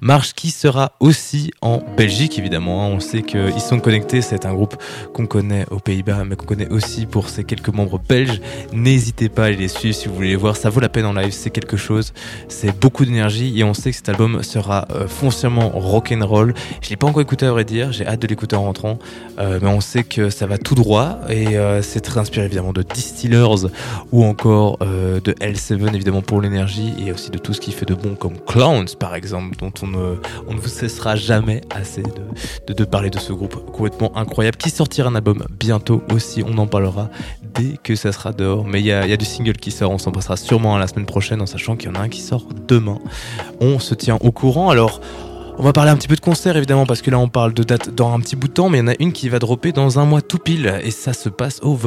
Marche 0.01 0.33
qui 0.33 0.51
sera 0.51 0.93
aussi 0.99 1.51
en 1.61 1.81
Belgique, 1.97 2.39
évidemment. 2.45 2.85
Hein. 2.85 2.89
On 2.93 2.99
sait 2.99 3.23
qu'ils 3.23 3.59
sont 3.59 3.79
connectés. 3.79 4.21
C'est 4.21 4.45
un 4.45 4.53
groupe 4.53 4.75
qu'on 5.13 5.25
connaît 5.25 5.65
aux 5.71 5.79
Pays-Bas, 5.79 6.23
mais 6.25 6.35
qu'on 6.35 6.45
connaît 6.45 6.69
aussi 6.69 7.07
pour 7.07 7.29
ses 7.29 7.43
quelques 7.43 7.69
membres 7.69 7.99
belges. 7.99 8.39
N'hésitez 8.71 9.29
pas 9.29 9.45
à 9.45 9.49
les 9.49 9.67
suivre 9.67 9.95
si 9.95 10.07
vous 10.07 10.13
voulez 10.13 10.29
les 10.29 10.35
voir. 10.35 10.55
Ça 10.55 10.69
vaut 10.69 10.79
la 10.79 10.89
peine 10.89 11.05
en 11.05 11.13
live. 11.13 11.31
C'est 11.31 11.49
quelque 11.49 11.75
chose. 11.75 12.13
C'est 12.47 12.79
beaucoup 12.79 13.03
d'énergie 13.03 13.59
et 13.59 13.63
on 13.63 13.73
sait 13.73 13.89
que 13.89 13.95
cet 13.95 14.09
album 14.09 14.43
sera 14.43 14.85
euh, 14.91 15.07
foncièrement 15.07 15.69
rock'n'roll. 15.69 16.53
Je 16.81 16.89
l'ai 16.91 16.97
pas 16.97 17.07
encore 17.07 17.21
écouté 17.21 17.47
à 17.47 17.51
vrai 17.51 17.65
dire. 17.65 17.91
J'ai 17.91 18.05
hâte 18.05 18.21
de 18.21 18.27
l'écouter 18.27 18.55
en 18.55 18.63
rentrant. 18.63 18.99
Euh, 19.39 19.59
mais 19.61 19.69
on 19.69 19.81
sait 19.81 20.03
que 20.03 20.29
ça 20.29 20.45
va 20.45 20.59
tout 20.59 20.75
droit 20.75 21.19
et 21.29 21.57
euh, 21.57 21.81
c'est 21.81 22.01
très 22.01 22.19
inspiré 22.19 22.45
évidemment 22.45 22.73
de 22.73 22.83
Distillers 22.83 23.67
ou 24.11 24.23
encore 24.23 24.77
de 24.77 25.31
L7 25.33 25.93
évidemment 25.93 26.21
pour 26.21 26.41
l'énergie 26.41 26.93
et 26.99 27.11
aussi 27.11 27.31
de 27.31 27.37
tout 27.37 27.53
ce 27.53 27.59
qui 27.59 27.71
fait 27.71 27.85
de 27.85 27.95
bon 27.95 28.15
comme 28.15 28.37
Clowns 28.45 28.95
par 28.99 29.15
exemple 29.15 29.55
dont 29.57 29.71
on, 29.81 30.17
on 30.47 30.53
ne 30.53 30.59
vous 30.59 30.69
cessera 30.69 31.15
jamais 31.15 31.61
assez 31.69 32.01
de, 32.01 32.09
de, 32.67 32.85
parler 32.85 33.09
de 33.09 33.19
ce 33.19 33.33
groupe 33.33 33.71
complètement 33.71 34.15
incroyable 34.17 34.57
qui 34.57 34.69
sortira 34.69 35.09
un 35.09 35.15
album 35.15 35.45
bientôt 35.59 36.01
aussi. 36.13 36.43
On 36.45 36.57
en 36.57 36.67
parlera 36.67 37.09
dès 37.53 37.77
que 37.81 37.95
ça 37.95 38.11
sera 38.11 38.31
dehors. 38.31 38.65
Mais 38.65 38.79
il 38.79 38.85
y 38.85 38.91
a, 38.91 39.05
y 39.07 39.13
a, 39.13 39.17
du 39.17 39.25
single 39.25 39.57
qui 39.57 39.71
sort, 39.71 39.91
on 39.91 39.97
s'en 39.97 40.11
passera 40.11 40.37
sûrement 40.37 40.75
à 40.75 40.79
la 40.79 40.87
semaine 40.87 41.05
prochaine 41.05 41.41
en 41.41 41.45
sachant 41.45 41.75
qu'il 41.75 41.89
y 41.89 41.91
en 41.91 41.95
a 41.95 41.99
un 41.99 42.09
qui 42.09 42.21
sort 42.21 42.45
demain. 42.67 42.99
On 43.59 43.79
se 43.79 43.93
tient 43.93 44.17
au 44.21 44.31
courant. 44.31 44.69
Alors, 44.69 45.01
on 45.57 45.63
va 45.63 45.73
parler 45.73 45.91
un 45.91 45.95
petit 45.95 46.07
peu 46.07 46.15
de 46.15 46.21
concert 46.21 46.57
évidemment 46.57 46.85
parce 46.85 47.01
que 47.01 47.09
là 47.09 47.17
on 47.17 47.29
parle 47.29 47.53
de 47.53 47.63
date 47.63 47.89
dans 47.89 48.13
un 48.13 48.19
petit 48.19 48.35
bout 48.35 48.47
de 48.47 48.53
temps 48.53 48.69
mais 48.69 48.79
il 48.79 48.81
y 48.81 48.83
en 48.83 48.87
a 48.89 48.95
une 48.99 49.13
qui 49.13 49.29
va 49.29 49.39
dropper 49.39 49.71
dans 49.71 49.99
un 49.99 50.05
mois 50.05 50.21
tout 50.21 50.37
pile 50.37 50.79
et 50.83 50.91
ça 50.91 51.13
se 51.13 51.29
passe 51.29 51.59
au 51.63 51.79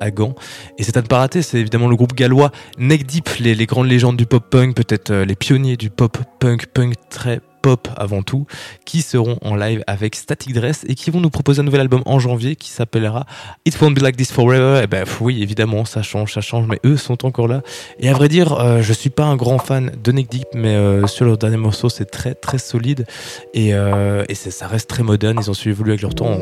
à 0.00 0.10
Gand 0.10 0.34
et 0.78 0.82
c'est 0.82 0.96
à 0.96 1.02
ne 1.02 1.06
pas 1.06 1.18
rater 1.18 1.42
c'est 1.42 1.58
évidemment 1.58 1.88
le 1.88 1.96
groupe 1.96 2.14
gallois 2.14 2.52
Neck 2.78 3.06
Deep 3.06 3.28
les, 3.40 3.54
les 3.54 3.66
grandes 3.66 3.88
légendes 3.88 4.16
du 4.16 4.26
pop 4.26 4.44
punk 4.48 4.76
peut-être 4.76 5.10
euh, 5.10 5.24
les 5.24 5.34
pionniers 5.34 5.76
du 5.76 5.90
pop 5.90 6.18
punk 6.38 6.66
punk 6.66 6.94
très 7.08 7.40
pop 7.66 7.88
avant 7.96 8.22
tout, 8.22 8.46
qui 8.84 9.02
seront 9.02 9.38
en 9.42 9.56
live 9.56 9.82
avec 9.88 10.14
Static 10.14 10.52
Dress 10.52 10.84
et 10.88 10.94
qui 10.94 11.10
vont 11.10 11.18
nous 11.18 11.30
proposer 11.30 11.62
un 11.62 11.64
nouvel 11.64 11.80
album 11.80 12.00
en 12.06 12.20
janvier 12.20 12.54
qui 12.54 12.70
s'appellera 12.70 13.26
It 13.64 13.76
Won't 13.80 13.94
Be 13.94 14.02
Like 14.02 14.16
This 14.16 14.30
Forever. 14.30 14.78
Et 14.78 14.84
eh 14.84 14.86
ben 14.86 15.04
oui, 15.20 15.42
évidemment, 15.42 15.84
ça 15.84 16.00
change, 16.00 16.32
ça 16.32 16.40
change, 16.40 16.68
mais 16.68 16.78
eux 16.84 16.96
sont 16.96 17.26
encore 17.26 17.48
là. 17.48 17.62
Et 17.98 18.08
à 18.08 18.12
vrai 18.12 18.28
dire, 18.28 18.52
euh, 18.52 18.82
je 18.82 18.92
suis 18.92 19.10
pas 19.10 19.24
un 19.24 19.34
grand 19.34 19.58
fan 19.58 19.90
de 20.00 20.12
Nick 20.12 20.30
Deep, 20.30 20.46
mais 20.54 20.76
euh, 20.76 21.08
sur 21.08 21.24
leur 21.24 21.38
dernier 21.38 21.56
morceau, 21.56 21.88
c'est 21.88 22.04
très 22.04 22.34
très 22.34 22.58
solide 22.58 23.04
et, 23.52 23.74
euh, 23.74 24.22
ça 24.32 24.68
reste 24.68 24.88
très 24.88 25.02
moderne. 25.02 25.36
Ils 25.42 25.50
ont 25.50 25.54
su 25.54 25.70
évoluer 25.70 25.94
avec 25.94 26.02
leur 26.02 26.14
temps. 26.14 26.38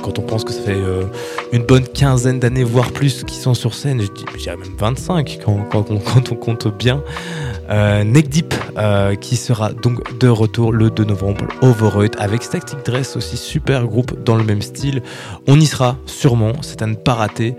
quand 0.00 0.20
on 0.20 0.22
pense 0.22 0.44
que 0.44 0.52
ça 0.52 0.62
fait 0.62 0.78
une 1.52 1.64
bonne 1.64 1.88
quinzaine 1.88 2.38
d'années, 2.38 2.62
voire 2.62 2.92
plus, 2.92 3.24
qu'ils 3.24 3.42
sont 3.42 3.54
sur 3.54 3.74
scène, 3.74 4.00
je 4.00 4.38
dirais 4.38 4.56
même 4.56 4.76
25 4.78 5.40
quand, 5.44 5.64
quand, 5.72 5.88
quand 6.04 6.30
on 6.30 6.36
compte 6.36 6.68
bien. 6.78 7.02
Euh, 7.70 8.02
Neck 8.02 8.30
Deep 8.30 8.54
euh, 8.78 9.14
qui 9.14 9.36
sera 9.36 9.72
donc 9.72 10.18
de 10.18 10.28
retour 10.28 10.67
le 10.72 10.90
2 10.90 11.04
novembre 11.04 11.46
Overhead 11.62 12.16
avec 12.18 12.42
Static 12.42 12.84
Dress 12.84 13.16
aussi 13.16 13.36
super 13.36 13.86
groupe 13.86 14.22
dans 14.24 14.36
le 14.36 14.44
même 14.44 14.62
style. 14.62 15.02
On 15.46 15.58
y 15.58 15.66
sera 15.66 15.96
sûrement, 16.06 16.52
c'est 16.62 16.82
à 16.82 16.86
ne 16.86 16.94
pas 16.94 17.14
rater. 17.14 17.56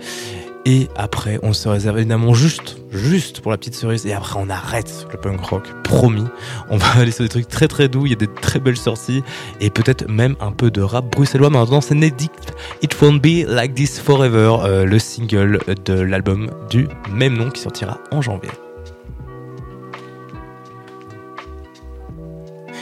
Et 0.66 0.88
après, 0.96 1.40
on 1.42 1.54
se 1.54 1.70
réserve 1.70 1.98
évidemment 1.98 2.34
juste, 2.34 2.78
juste 2.92 3.42
pour 3.42 3.52
la 3.52 3.58
petite 3.58 3.76
cerise. 3.76 4.06
Et 4.06 4.14
après, 4.14 4.40
on 4.40 4.50
arrête 4.50 5.08
le 5.12 5.18
punk 5.18 5.42
rock, 5.42 5.64
promis. 5.84 6.26
On 6.70 6.78
va 6.78 6.88
aller 6.98 7.12
sur 7.12 7.24
des 7.24 7.30
trucs 7.30 7.48
très 7.48 7.68
très 7.68 7.88
doux. 7.88 8.06
Il 8.06 8.10
y 8.10 8.14
a 8.14 8.18
des 8.18 8.28
très 8.28 8.60
belles 8.60 8.78
sorties 8.78 9.24
et 9.62 9.70
peut-être 9.70 10.08
même 10.08 10.36
un 10.40 10.52
peu 10.52 10.70
de 10.70 10.82
rap 10.82 11.06
bruxellois. 11.12 11.50
Maintenant, 11.50 11.82
c'est 11.82 11.96
Deep 11.96 12.32
It 12.82 13.02
Won't 13.02 13.20
Be 13.20 13.48
Like 13.48 13.74
This 13.74 14.00
Forever, 14.00 14.58
euh, 14.64 14.86
le 14.86 15.00
single 15.00 15.60
de 15.86 15.94
l'album 15.94 16.50
du 16.70 16.88
même 17.12 17.38
nom 17.38 17.50
qui 17.50 17.62
sortira 17.62 17.98
en 18.12 18.22
janvier. 18.22 18.52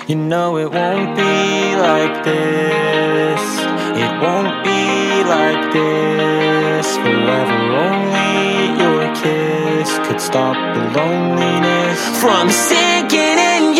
You 0.07 0.15
know 0.15 0.55
it 0.57 0.71
won't 0.71 1.17
be 1.17 1.75
like 1.75 2.23
this. 2.23 3.41
It 4.03 4.21
won't 4.21 4.63
be 4.63 5.23
like 5.35 5.73
this 5.73 6.95
forever. 6.95 7.59
Only 7.89 8.81
your 8.81 9.13
kiss 9.15 9.97
could 10.07 10.21
stop 10.21 10.55
the 10.75 10.97
loneliness 10.97 12.21
from 12.21 12.49
sinking 12.49 13.37
in. 13.37 13.75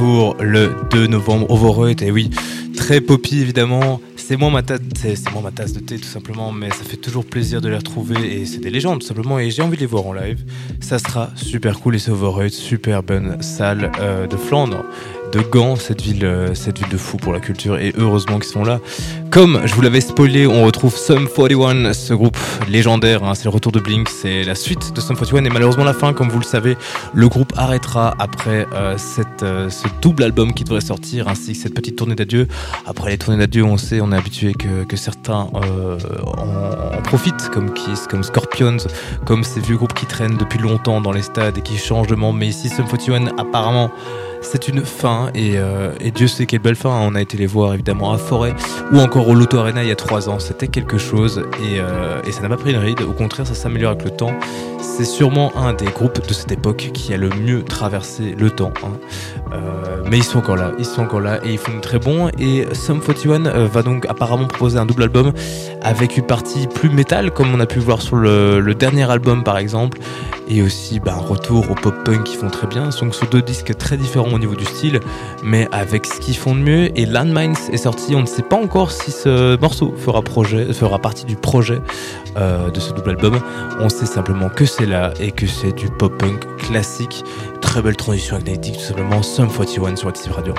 De 0.00 0.04
retour 0.04 0.36
le 0.40 0.74
2 0.90 1.06
novembre. 1.06 1.50
Overrated, 1.50 2.08
et 2.08 2.10
oui, 2.10 2.30
très 2.76 3.00
poppy 3.00 3.40
évidemment. 3.40 4.00
C'est 4.16 4.36
moins, 4.36 4.50
ma 4.50 4.62
tasse, 4.62 4.80
ma 5.42 5.50
tasse 5.50 5.72
de 5.72 5.80
thé 5.80 5.98
tout 5.98 6.08
simplement, 6.08 6.52
mais 6.52 6.70
ça 6.70 6.84
fait 6.84 6.96
toujours 6.96 7.24
plaisir 7.24 7.60
de 7.60 7.68
les 7.68 7.76
retrouver 7.76 8.40
et 8.40 8.46
c'est 8.46 8.60
des 8.60 8.70
légendes 8.70 9.00
tout 9.00 9.06
simplement. 9.06 9.38
Et 9.38 9.50
j'ai 9.50 9.62
envie 9.62 9.76
de 9.76 9.80
les 9.80 9.86
voir 9.86 10.06
en 10.06 10.12
live. 10.12 10.38
Ça 10.80 10.98
sera 10.98 11.30
super 11.34 11.80
cool 11.80 11.96
et 11.96 11.98
c'est 11.98 12.12
super 12.50 13.02
bonne 13.02 13.42
salle 13.42 13.90
euh, 14.00 14.26
de 14.26 14.36
Flandre 14.36 14.84
de 15.32 15.40
Gand, 15.40 15.76
cette 15.76 16.02
ville, 16.02 16.24
euh, 16.24 16.54
cette 16.54 16.78
ville 16.78 16.88
de 16.88 16.96
fou 16.96 17.16
pour 17.16 17.32
la 17.32 17.40
culture, 17.40 17.78
et 17.78 17.92
heureusement 17.96 18.38
qu'ils 18.38 18.50
sont 18.50 18.64
là. 18.64 18.80
Comme 19.30 19.60
je 19.64 19.74
vous 19.74 19.80
l'avais 19.80 20.00
spoilé, 20.00 20.48
on 20.48 20.64
retrouve 20.64 20.96
Sum 20.96 21.28
41, 21.28 21.92
ce 21.92 22.14
groupe 22.14 22.36
légendaire, 22.68 23.22
hein, 23.22 23.36
c'est 23.36 23.44
le 23.44 23.50
retour 23.50 23.70
de 23.70 23.78
Blink, 23.78 24.08
c'est 24.08 24.42
la 24.42 24.56
suite 24.56 24.92
de 24.92 25.00
Sum 25.00 25.14
41, 25.16 25.44
et 25.44 25.50
malheureusement 25.50 25.84
la 25.84 25.92
fin, 25.92 26.12
comme 26.12 26.28
vous 26.28 26.40
le 26.40 26.44
savez, 26.44 26.76
le 27.14 27.28
groupe 27.28 27.52
arrêtera 27.56 28.12
après 28.18 28.66
euh, 28.74 28.98
cette, 28.98 29.44
euh, 29.44 29.70
ce 29.70 29.86
double 30.02 30.24
album 30.24 30.52
qui 30.52 30.64
devrait 30.64 30.80
sortir, 30.80 31.28
ainsi 31.28 31.52
que 31.52 31.58
cette 31.58 31.74
petite 31.74 31.94
tournée 31.94 32.16
d'adieu. 32.16 32.48
Après 32.86 33.10
les 33.10 33.18
tournées 33.18 33.38
d'adieu, 33.38 33.62
on 33.62 33.76
sait, 33.76 34.00
on 34.00 34.10
est 34.10 34.16
habitué 34.16 34.52
que, 34.52 34.82
que 34.82 34.96
certains 34.96 35.48
en, 35.52 35.60
en, 35.60 37.02
profitent, 37.02 37.50
comme 37.50 37.72
Kiss, 37.72 38.08
comme 38.08 38.24
Scorpions, 38.24 38.78
comme 39.26 39.44
ces 39.44 39.60
vieux 39.60 39.76
groupes 39.76 39.94
qui 39.94 40.06
traînent 40.06 40.38
depuis 40.38 40.58
longtemps 40.58 41.00
dans 41.00 41.12
les 41.12 41.22
stades 41.22 41.56
et 41.56 41.62
qui 41.62 41.78
changent 41.78 42.08
de 42.08 42.16
membre, 42.16 42.40
mais 42.40 42.48
ici 42.48 42.68
Sum 42.68 42.86
41 42.86 43.28
apparemment 43.38 43.92
c'est 44.42 44.68
une 44.68 44.84
fin 44.84 45.30
et, 45.34 45.52
euh, 45.56 45.92
et, 46.00 46.10
Dieu 46.10 46.26
sait 46.26 46.46
quelle 46.46 46.60
belle 46.60 46.76
fin. 46.76 46.90
On 46.90 47.14
a 47.14 47.20
été 47.20 47.36
les 47.36 47.46
voir 47.46 47.74
évidemment 47.74 48.12
à 48.12 48.18
Forêt 48.18 48.54
ou 48.92 48.98
encore 48.98 49.19
au 49.28 49.34
Lotto 49.34 49.58
Arena 49.58 49.82
il 49.82 49.88
y 49.88 49.92
a 49.92 49.96
trois 49.96 50.28
ans. 50.28 50.38
C'était 50.38 50.68
quelque 50.68 50.98
chose 50.98 51.42
et, 51.62 51.80
euh, 51.80 52.20
et 52.24 52.32
ça 52.32 52.42
n'a 52.42 52.48
pas 52.48 52.56
pris 52.56 52.72
une 52.72 52.78
ride. 52.78 53.02
Au 53.02 53.12
contraire, 53.12 53.46
ça 53.46 53.54
s'améliore 53.54 53.92
avec 53.92 54.04
le 54.04 54.10
temps. 54.10 54.32
C'est 54.80 55.04
sûrement 55.04 55.52
un 55.56 55.72
des 55.72 55.86
groupes 55.86 56.26
de 56.26 56.32
cette 56.32 56.52
époque 56.52 56.90
qui 56.92 57.12
a 57.14 57.16
le 57.16 57.28
mieux 57.28 57.62
traversé 57.62 58.34
le 58.38 58.50
temps. 58.50 58.72
Hein. 58.82 58.92
Euh, 59.52 60.02
mais 60.10 60.18
ils 60.18 60.24
sont 60.24 60.38
encore 60.38 60.56
là, 60.56 60.72
ils 60.78 60.84
sont 60.84 61.02
encore 61.02 61.20
là 61.20 61.38
et 61.44 61.52
ils 61.52 61.58
font 61.58 61.80
très 61.80 61.98
bon. 61.98 62.28
Et 62.38 62.66
Sum 62.72 63.00
41 63.00 63.46
euh, 63.46 63.66
va 63.66 63.82
donc 63.82 64.06
apparemment 64.06 64.46
proposer 64.46 64.78
un 64.78 64.86
double 64.86 65.04
album 65.04 65.32
avec 65.82 66.16
une 66.16 66.26
partie 66.26 66.66
plus 66.66 66.90
métal, 66.90 67.30
comme 67.30 67.54
on 67.54 67.60
a 67.60 67.66
pu 67.66 67.78
voir 67.78 68.02
sur 68.02 68.16
le, 68.16 68.74
dernier 68.74 69.10
album 69.10 69.44
par 69.44 69.58
exemple, 69.58 69.98
et 70.48 70.62
aussi 70.62 71.00
bah, 71.00 71.14
un 71.14 71.20
retour 71.20 71.70
au 71.70 71.74
pop 71.74 71.94
punk 72.04 72.24
qui 72.24 72.36
font 72.36 72.48
très 72.50 72.66
bien. 72.66 72.88
Donc 73.00 73.14
sur 73.14 73.28
deux 73.28 73.42
disques 73.42 73.76
très 73.76 73.96
différents 73.96 74.32
au 74.32 74.38
niveau 74.38 74.54
du 74.54 74.64
style, 74.64 75.00
mais 75.42 75.68
avec 75.72 76.06
ce 76.06 76.20
qu'ils 76.20 76.36
font 76.36 76.54
de 76.54 76.60
mieux. 76.60 76.98
Et 76.98 77.06
Landmines 77.06 77.56
est 77.72 77.76
sorti, 77.78 78.14
on 78.14 78.22
ne 78.22 78.26
sait 78.26 78.42
pas 78.42 78.56
encore 78.56 78.90
si 78.90 79.09
ce 79.10 79.58
morceau 79.60 79.94
fera, 79.96 80.22
projet, 80.22 80.72
fera 80.72 80.98
partie 80.98 81.24
du 81.24 81.36
projet 81.36 81.80
euh, 82.36 82.70
de 82.70 82.80
ce 82.80 82.92
double 82.92 83.10
album. 83.10 83.40
On 83.80 83.88
sait 83.88 84.06
simplement 84.06 84.48
que 84.48 84.64
c'est 84.64 84.86
là 84.86 85.12
et 85.20 85.32
que 85.32 85.46
c'est 85.46 85.72
du 85.72 85.88
pop 85.88 86.16
punk 86.18 86.44
classique. 86.58 87.24
Très 87.60 87.82
belle 87.82 87.96
transition 87.96 88.36
avec 88.36 88.60
tout 88.60 88.80
simplement 88.80 89.22
Sum 89.22 89.48
41 89.48 89.96
sur 89.96 90.08
Active 90.08 90.32
Radio. 90.32 90.54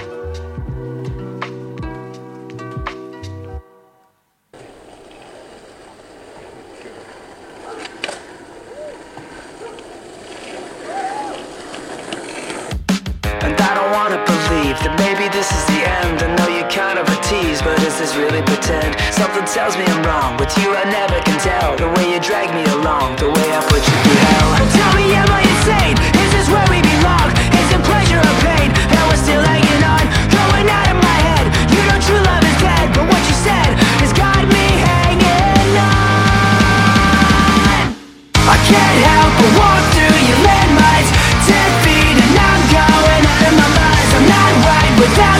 Tells 19.51 19.75
me 19.75 19.83
I'm 19.83 19.99
wrong 20.07 20.39
With 20.39 20.55
you 20.63 20.71
I 20.71 20.87
never 20.87 21.19
can 21.27 21.35
tell. 21.43 21.75
The 21.75 21.91
way 21.99 22.15
you 22.15 22.23
drag 22.23 22.47
me 22.55 22.63
along 22.71 23.19
The 23.19 23.27
way 23.27 23.47
I 23.51 23.59
put 23.67 23.83
you 23.83 23.95
through 24.03 24.23
hell. 24.23 24.51
Tell 24.79 24.93
me 24.95 25.11
am 25.11 25.27
I 25.27 25.43
insane? 25.43 25.99
Is 26.23 26.31
this 26.31 26.47
where 26.47 26.63
we 26.71 26.79
belong? 26.79 27.27
Is 27.51 27.67
it 27.75 27.83
pleasure 27.83 28.23
or 28.23 28.37
pain? 28.47 28.71
That 28.95 29.03
we're 29.11 29.19
still 29.19 29.43
hanging 29.43 29.83
on? 29.83 30.07
Going 30.31 30.71
out 30.71 30.87
of 30.87 31.03
my 31.03 31.17
head. 31.27 31.51
You 31.67 31.83
know 31.83 31.99
true 31.99 32.23
love 32.23 32.47
is 32.47 32.57
dead 32.63 32.95
But 32.95 33.11
what 33.11 33.19
you 33.27 33.35
said 33.43 33.75
Has 33.99 34.15
got 34.15 34.39
me 34.47 34.67
hanging 34.87 35.75
on. 35.75 37.91
I 38.39 38.55
can't 38.71 38.99
help 39.03 39.31
but 39.35 39.51
walk 39.59 39.83
through 39.91 40.15
your 40.31 40.39
landmines 40.47 41.11
Ten 41.43 41.69
feet 41.83 42.15
and 42.23 42.39
I'm 42.39 42.61
going 42.71 43.23
out 43.27 43.51
of 43.51 43.53
my 43.59 43.67
mind. 43.67 44.07
I'm 44.15 44.25
not 44.31 44.51
right 44.63 44.95
without 44.95 45.30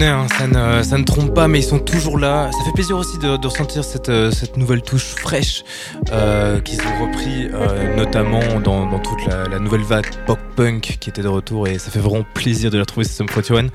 hein, 0.00 0.26
ça, 0.82 0.98
ne, 0.98 1.04
trompe 1.04 1.34
pas, 1.34 1.48
mais 1.48 1.58
ils 1.58 1.64
sont 1.64 1.78
toujours 1.78 2.18
là. 2.18 2.50
Ça 2.52 2.64
fait 2.64 2.72
plaisir 2.72 2.96
aussi 2.96 3.18
de, 3.18 3.44
ressentir 3.44 3.84
cette, 3.84 4.08
euh, 4.08 4.30
cette, 4.30 4.56
nouvelle 4.56 4.82
touche 4.82 5.14
fraîche 5.14 5.64
euh, 6.12 6.60
qu'ils 6.60 6.80
ont 6.80 7.06
repris, 7.06 7.48
euh, 7.52 7.94
notamment 7.96 8.60
dans, 8.62 8.98
toute 9.00 9.26
la, 9.26 9.58
nouvelle 9.58 9.82
vague 9.82 10.06
pop-punk 10.26 10.98
qui 11.00 11.10
était 11.10 11.22
de 11.22 11.28
retour, 11.28 11.68
et 11.68 11.78
ça 11.78 11.90
fait 11.90 11.98
vraiment 11.98 12.24
plaisir 12.34 12.70
de 12.70 12.76
la 12.76 12.82
retrouver, 12.82 13.04
System 13.04 13.26
41. 13.26 13.66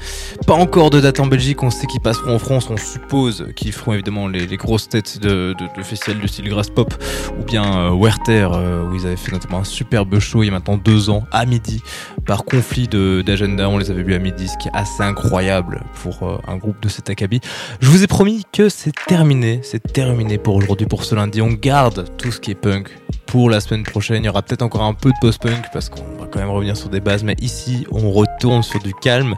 Pas 0.45 0.53
encore 0.53 0.89
de 0.89 0.99
date 0.99 1.19
en 1.19 1.27
Belgique, 1.27 1.61
on 1.61 1.69
sait 1.69 1.87
qu'ils 1.87 2.01
passeront 2.01 2.35
en 2.35 2.39
France, 2.39 2.69
on 2.69 2.77
suppose 2.77 3.47
qu'ils 3.55 3.73
feront 3.73 3.93
évidemment 3.93 4.27
les, 4.27 4.47
grosses 4.57 4.89
têtes 4.89 5.19
de, 5.19 5.53
de, 5.53 5.65
de 5.65 6.19
du 6.19 6.27
style 6.27 6.49
Grass 6.49 6.69
Pop, 6.69 6.93
ou 7.39 7.43
bien 7.43 7.77
euh, 7.77 7.91
Werther, 7.91 8.49
où 8.89 8.95
ils 8.95 9.05
avaient 9.05 9.17
fait 9.17 9.31
notamment 9.31 9.59
un 9.59 9.63
superbe 9.63 10.17
show 10.19 10.41
il 10.41 10.47
y 10.47 10.49
a 10.49 10.53
maintenant 10.53 10.77
deux 10.77 11.09
ans, 11.09 11.25
à 11.31 11.45
midi, 11.45 11.81
par 12.25 12.43
conflit 12.45 12.87
d'agenda, 12.87 13.69
on 13.69 13.77
les 13.77 13.91
avait 13.91 14.03
vus 14.03 14.15
à 14.15 14.19
midi, 14.19 14.47
ce 14.47 14.57
qui 14.57 14.67
est 14.67 14.75
assez 14.75 15.03
incroyable 15.03 15.83
pour 16.01 16.06
euh, 16.21 16.37
un 16.47 16.57
groupe 16.57 16.81
de 16.81 16.89
cet 16.89 17.09
acabit. 17.09 17.41
Je 17.79 17.89
vous 17.89 18.03
ai 18.03 18.07
promis 18.07 18.43
que 18.51 18.69
c'est 18.69 18.93
terminé, 19.07 19.59
c'est 19.63 19.93
terminé 19.93 20.37
pour 20.37 20.55
aujourd'hui, 20.55 20.87
pour 20.87 21.03
ce 21.03 21.15
lundi. 21.15 21.41
On 21.41 21.51
garde 21.51 22.05
tout 22.17 22.31
ce 22.31 22.39
qui 22.39 22.51
est 22.51 22.55
punk 22.55 22.89
pour 23.27 23.49
la 23.49 23.59
semaine 23.59 23.83
prochaine. 23.83 24.23
Il 24.23 24.25
y 24.25 24.29
aura 24.29 24.41
peut-être 24.41 24.61
encore 24.63 24.83
un 24.83 24.93
peu 24.93 25.09
de 25.09 25.17
post-punk 25.21 25.65
parce 25.71 25.89
qu'on 25.89 26.01
va 26.19 26.25
quand 26.31 26.39
même 26.39 26.49
revenir 26.49 26.75
sur 26.75 26.89
des 26.89 27.01
bases, 27.01 27.23
mais 27.23 27.35
ici 27.41 27.85
on 27.91 28.11
retourne 28.11 28.63
sur 28.63 28.79
du 28.79 28.93
calme 28.93 29.35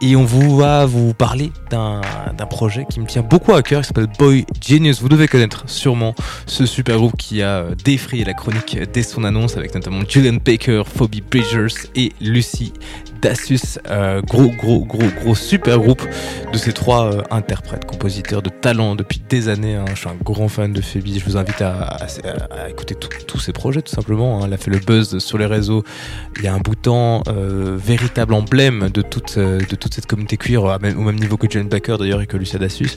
et 0.00 0.16
on 0.16 0.24
vous 0.24 0.56
va 0.56 0.86
vous 0.86 1.12
parler 1.12 1.52
d'un 1.70 2.00
projet 2.48 2.86
qui 2.88 3.00
me 3.00 3.06
tient 3.06 3.22
beaucoup 3.22 3.52
à 3.52 3.62
cœur, 3.62 3.82
qui 3.82 3.88
s'appelle 3.88 4.08
Boy 4.18 4.46
Genius. 4.60 5.00
Vous 5.00 5.08
devez 5.08 5.26
connaître 5.26 5.68
sûrement 5.68 6.14
ce 6.46 6.64
super 6.66 6.96
groupe 6.96 7.16
qui 7.16 7.42
a 7.42 7.66
défrayé 7.84 8.24
la 8.24 8.34
chronique 8.34 8.78
dès 8.92 9.02
son 9.02 9.24
annonce 9.24 9.56
avec 9.56 9.74
notamment 9.74 10.02
Julian 10.08 10.38
Baker, 10.44 10.82
Phoebe 10.86 11.16
Bridgers 11.30 11.74
et 11.96 12.12
Lucy 12.20 12.72
Dassus, 13.24 13.78
euh, 13.88 14.20
gros 14.20 14.50
gros 14.50 14.84
gros 14.84 15.08
gros 15.22 15.34
super 15.34 15.78
groupe 15.78 16.02
de 16.52 16.58
ces 16.58 16.74
trois 16.74 17.06
euh, 17.06 17.22
interprètes, 17.30 17.86
compositeurs 17.86 18.42
de 18.42 18.50
talent 18.50 18.96
depuis 18.96 19.18
des 19.26 19.48
années. 19.48 19.76
Hein. 19.76 19.86
Je 19.94 20.00
suis 20.00 20.10
un 20.10 20.16
grand 20.22 20.48
fan 20.48 20.74
de 20.74 20.82
Phoebe, 20.82 21.06
je 21.18 21.24
vous 21.24 21.38
invite 21.38 21.62
à, 21.62 21.96
écouter 22.68 22.94
tous 22.94 23.38
ses 23.38 23.54
projets 23.54 23.80
tout 23.80 23.94
simplement. 23.94 24.42
Hein. 24.42 24.44
Elle 24.46 24.52
a 24.52 24.58
fait 24.58 24.70
le 24.70 24.78
buzz 24.78 25.18
sur 25.20 25.38
les 25.38 25.46
réseaux 25.46 25.84
il 26.36 26.44
y 26.44 26.48
a 26.48 26.52
un 26.52 26.58
bout 26.58 26.74
de 26.74 26.80
temps, 26.80 27.22
euh, 27.28 27.78
véritable 27.82 28.34
emblème 28.34 28.90
de 28.90 29.00
toute, 29.00 29.38
euh, 29.38 29.58
de 29.58 29.74
toute 29.74 29.94
cette 29.94 30.06
communauté 30.06 30.36
queer, 30.36 30.62
au 30.62 30.78
même, 30.78 30.98
au 30.98 31.02
même 31.02 31.18
niveau 31.18 31.38
que 31.38 31.48
Jane 31.48 31.68
Baker 31.68 31.96
d'ailleurs 31.98 32.20
et 32.20 32.26
que 32.26 32.36
Lucia 32.36 32.58
Dassus 32.58 32.90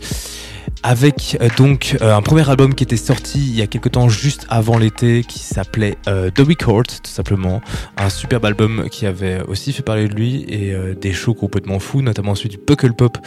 avec 0.84 1.38
donc 1.58 1.98
un 2.02 2.22
premier 2.22 2.48
album 2.50 2.76
qui 2.76 2.84
était 2.84 2.98
sorti 2.98 3.40
il 3.40 3.56
y 3.56 3.62
a 3.62 3.68
quelque 3.68 3.90
temps 3.90 4.10
juste 4.10 4.46
avant 4.50 4.78
l'été 4.78 5.24
qui 5.24 5.40
s'appelait 5.40 5.98
euh, 6.08 6.30
The 6.30 6.40
Record 6.40 6.84
tout 6.88 7.12
simplement 7.12 7.62
un 7.98 8.10
superbe 8.10 8.46
album 8.46 8.88
qui 8.90 9.06
avait 9.06 9.42
aussi 9.48 9.74
fait 9.74 9.84
parler 9.84 10.08
et 10.20 10.74
euh, 10.74 10.94
des 10.96 11.14
shows 11.14 11.34
complètement 11.34 11.80
fous 11.80 12.02
notamment 12.02 12.36
celui 12.36 12.50
du 12.50 12.58
Puckle 12.58 12.94
Pop. 12.94 13.18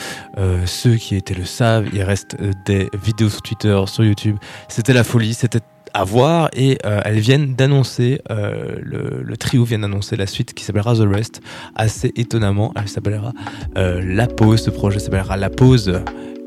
Ceux 0.66 0.96
qui 0.96 1.16
étaient 1.16 1.34
le 1.34 1.44
savent 1.44 1.88
il 1.92 2.02
reste 2.02 2.36
des 2.66 2.88
vidéos 3.02 3.28
sur 3.28 3.42
Twitter 3.42 3.80
sur 3.86 4.04
YouTube. 4.04 4.36
C'était 4.68 4.92
la 4.92 5.04
folie 5.04 5.34
c'était 5.34 5.60
à 5.94 6.04
voir 6.04 6.50
et 6.54 6.78
euh, 6.84 7.00
elles 7.04 7.18
viennent 7.18 7.54
d'annoncer 7.54 8.20
euh, 8.30 8.76
le, 8.82 9.36
trio 9.36 9.64
vient 9.64 9.78
d'annoncer 9.78 10.16
la 10.16 10.26
suite 10.26 10.54
qui 10.54 10.64
s'appellera 10.64 10.94
The 10.94 11.08
Rest. 11.10 11.40
Assez 11.74 12.12
étonnamment 12.16 12.72
elle 12.76 12.88
s'appellera 12.88 13.32
euh, 13.76 14.02
La 14.04 14.26
Pause. 14.26 14.62
Ce 14.62 14.70
projet 14.70 14.98
s'appellera 14.98 15.36
La 15.36 15.50
Pause 15.50 16.00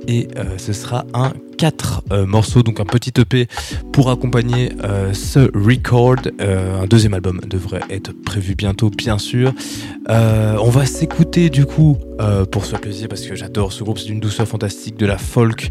et 0.08 0.28
euh, 0.38 0.58
ce 0.58 0.74
sera 0.74 1.06
un 1.14 1.32
4 1.64 2.04
euh, 2.12 2.26
morceaux, 2.26 2.62
donc 2.62 2.82
un 2.82 2.86
petit 2.86 3.14
EP 3.18 3.48
pour 3.94 4.12
accompagner 4.12 4.74
euh, 4.84 5.14
ce 5.14 5.40
record. 5.58 6.18
un 6.42 6.86
deuxième 6.88 7.14
album 7.14 7.40
devrait 7.48 7.80
être 7.90 8.12
prévu 8.12 8.54
bientôt, 8.54 8.90
bien 8.90 9.18
sûr. 9.18 9.54
on 10.10 10.70
va 10.70 10.86
s'écouter 10.86 11.50
du 11.50 11.66
coup 11.66 11.98
pour 12.52 12.66
se 12.66 12.76
plaisir 12.76 13.08
parce 13.08 13.22
que 13.26 13.36
j'adore 13.36 13.72
ce 13.72 13.84
groupe, 13.84 13.98
c'est 13.98 14.08
d'une 14.08 14.20
douceur 14.20 14.46
fantastique, 14.46 14.98
de 14.98 15.06
la 15.06 15.18
folk, 15.18 15.70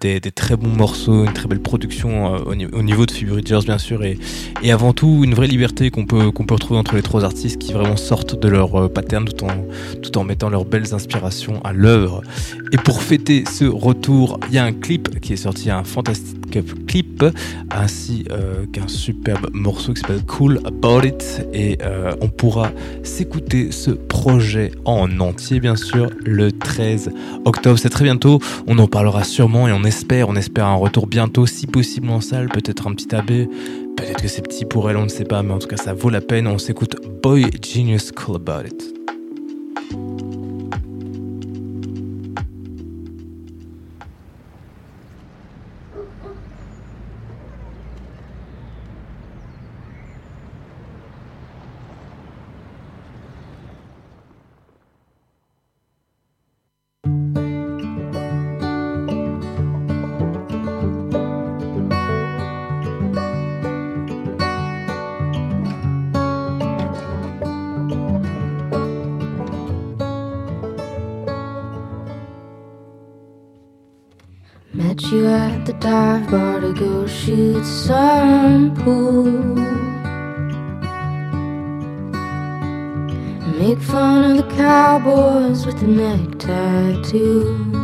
des, 0.00 0.20
très 0.34 0.56
bons 0.56 0.74
morceaux, 0.74 1.24
une 1.24 1.32
très 1.32 1.46
belle 1.46 1.60
production 1.60 2.34
au, 2.34 2.52
au, 2.52 2.82
niveau 2.82 3.06
de 3.06 3.12
Phoebe 3.12 3.28
Bridgers 3.30 3.64
bien 3.64 3.78
sûr 3.78 4.02
et, 4.02 4.18
et 4.62 4.72
avant 4.72 4.92
tout 4.92 5.22
une 5.22 5.34
vraie 5.34 5.46
liberté 5.46 5.90
qu'on 5.90 6.04
peut, 6.04 6.32
peut 6.32 6.54
retrouver 6.54 6.80
entre 6.80 6.96
les 6.96 7.02
trois 7.02 7.24
artistes 7.24 7.58
qui 7.58 7.72
vraiment 7.72 7.96
sortent 7.96 8.40
de 8.40 8.48
leur 8.48 8.90
pattern 8.92 9.24
tout 9.24 9.44
en, 9.44 9.66
tout 10.02 10.18
en 10.18 10.24
mettant 10.24 10.50
leurs 10.50 10.64
belles 10.64 10.94
inspirations 10.94 11.60
à 11.62 11.72
l'œuvre. 11.72 12.22
Et 12.72 12.76
pour 12.76 13.02
fêter 13.02 13.44
ce 13.50 13.64
retour, 13.64 14.40
il 14.48 14.54
y 14.54 14.58
a 14.58 14.64
un 14.64 14.72
clip 14.72 15.11
qui 15.20 15.32
est 15.32 15.36
sorti, 15.36 15.70
un 15.70 15.84
fantastique 15.84 16.58
clip, 16.86 17.24
ainsi 17.70 18.24
euh, 18.30 18.66
qu'un 18.72 18.88
superbe 18.88 19.48
morceau 19.52 19.92
qui 19.92 20.00
s'appelle 20.00 20.24
Cool 20.24 20.60
About 20.64 21.06
It. 21.06 21.46
Et 21.52 21.78
euh, 21.82 22.14
on 22.20 22.28
pourra 22.28 22.70
s'écouter 23.02 23.72
ce 23.72 23.90
projet 23.90 24.72
en 24.84 25.20
entier, 25.20 25.60
bien 25.60 25.76
sûr, 25.76 26.10
le 26.24 26.52
13 26.52 27.10
octobre. 27.44 27.78
C'est 27.78 27.90
très 27.90 28.04
bientôt. 28.04 28.40
On 28.66 28.78
en 28.78 28.86
parlera 28.86 29.24
sûrement 29.24 29.68
et 29.68 29.72
on 29.72 29.84
espère, 29.84 30.28
on 30.28 30.36
espère 30.36 30.66
un 30.66 30.76
retour 30.76 31.06
bientôt, 31.06 31.46
si 31.46 31.66
possible 31.66 32.10
en 32.10 32.20
salle, 32.20 32.48
peut-être 32.48 32.86
un 32.86 32.94
petit 32.94 33.14
AB. 33.14 33.48
Peut-être 33.96 34.22
que 34.22 34.28
c'est 34.28 34.42
petit 34.42 34.64
pour 34.64 34.90
elle, 34.90 34.96
on 34.96 35.04
ne 35.04 35.08
sait 35.08 35.24
pas, 35.24 35.42
mais 35.42 35.52
en 35.52 35.58
tout 35.58 35.68
cas, 35.68 35.76
ça 35.76 35.92
vaut 35.92 36.10
la 36.10 36.20
peine. 36.20 36.46
On 36.46 36.58
s'écoute 36.58 36.96
Boy 37.22 37.46
Genius 37.62 38.10
Cool 38.12 38.36
About 38.36 38.66
It. 38.66 38.94
You 75.10 75.26
at 75.26 75.66
the 75.66 75.72
dive 75.74 76.30
bar 76.30 76.60
to 76.60 76.72
go 76.72 77.06
shoot 77.06 77.64
some 77.64 78.74
pool. 78.76 79.24
Make 83.58 83.80
fun 83.80 84.30
of 84.30 84.36
the 84.38 84.54
cowboys 84.54 85.66
with 85.66 85.80
the 85.80 85.88
neck 85.88 86.38
tattoos. 86.38 87.76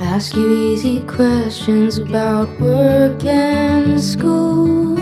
Ask 0.00 0.34
you 0.36 0.72
easy 0.72 1.00
questions 1.06 1.98
about 1.98 2.48
work 2.60 3.24
and 3.24 4.00
school. 4.00 4.98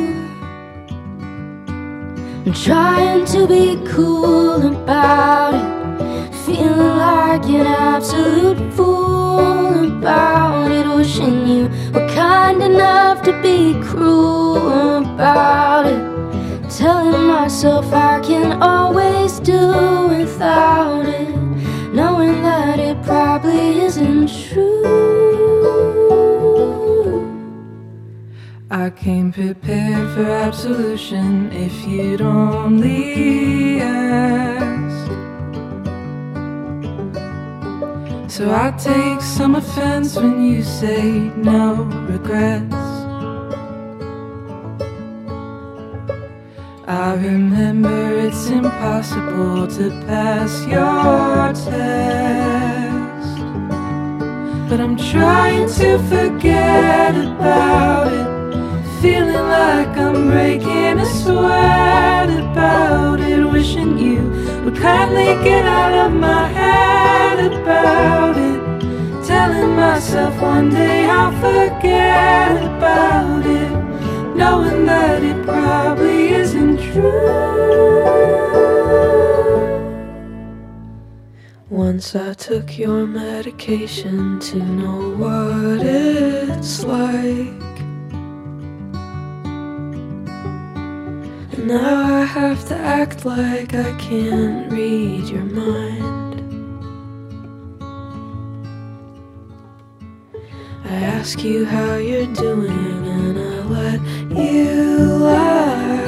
I'm 2.44 2.54
trying 2.54 3.24
to 3.26 3.46
be 3.46 3.78
cool 3.86 4.74
about 4.74 5.54
it. 5.54 5.71
Feeling 6.44 6.96
like 7.08 7.44
an 7.46 7.66
absolute 7.66 8.72
fool 8.74 9.98
about 9.98 10.70
it. 10.70 10.86
Wishing 10.96 11.48
you 11.48 11.62
were 11.92 12.08
kind 12.14 12.62
enough 12.62 13.22
to 13.22 13.32
be 13.42 13.74
cruel 13.82 14.98
about 14.98 15.86
it. 15.86 16.02
Telling 16.70 17.26
myself 17.26 17.92
I 17.92 18.20
can 18.20 18.62
always 18.62 19.40
do 19.40 20.08
without 20.08 21.06
it. 21.06 21.36
Knowing 21.92 22.42
that 22.42 22.78
it 22.78 23.02
probably 23.02 23.80
isn't 23.80 24.28
true. 24.28 24.82
I 28.70 28.88
came 28.90 29.32
prepared 29.32 30.08
for 30.14 30.30
absolution 30.30 31.52
if 31.52 31.86
you'd 31.86 32.22
only 32.22 33.80
ask. 33.82 34.61
So 38.42 38.52
I 38.52 38.72
take 38.72 39.20
some 39.20 39.54
offense 39.54 40.16
when 40.16 40.42
you 40.44 40.64
say 40.64 41.30
no 41.36 41.84
regrets. 42.10 42.74
I 46.88 47.14
remember 47.22 48.18
it's 48.18 48.48
impossible 48.48 49.68
to 49.68 49.90
pass 50.08 50.66
your 50.66 51.52
test. 51.70 53.38
But 54.68 54.80
I'm 54.80 54.96
trying 54.96 55.68
to 55.78 55.98
forget 56.10 57.14
about 57.14 58.12
it. 58.12 58.31
Feeling 59.02 59.34
like 59.34 59.96
I'm 59.98 60.30
breaking 60.30 61.00
a 61.00 61.04
sweat 61.04 62.30
about 62.30 63.18
it. 63.18 63.44
Wishing 63.44 63.98
you 63.98 64.22
would 64.64 64.76
kindly 64.76 65.24
get 65.42 65.64
out 65.64 66.06
of 66.06 66.12
my 66.12 66.46
head 66.46 67.52
about 67.52 68.36
it. 68.36 69.26
Telling 69.26 69.74
myself 69.74 70.40
one 70.40 70.70
day 70.70 71.06
I'll 71.06 71.32
forget 71.32 72.62
about 72.62 73.44
it. 73.44 73.72
Knowing 74.36 74.86
that 74.86 75.20
it 75.24 75.44
probably 75.44 76.28
isn't 76.28 76.78
true. 76.92 78.22
Once 81.70 82.14
I 82.14 82.34
took 82.34 82.78
your 82.78 83.04
medication 83.04 84.38
to 84.38 84.58
know 84.58 85.16
what 85.16 85.84
it's 85.84 86.84
like. 86.84 87.71
Now 91.64 92.16
I 92.16 92.24
have 92.24 92.66
to 92.68 92.74
act 92.74 93.24
like 93.24 93.74
I 93.74 93.96
can't 93.96 94.72
read 94.72 95.28
your 95.28 95.44
mind. 95.44 96.40
I 100.84 100.94
ask 100.94 101.42
you 101.44 101.64
how 101.64 101.94
you're 101.96 102.32
doing, 102.34 103.06
and 103.06 103.38
I 103.38 103.62
let 103.76 104.00
you 104.36 104.94
lie. 105.28 106.02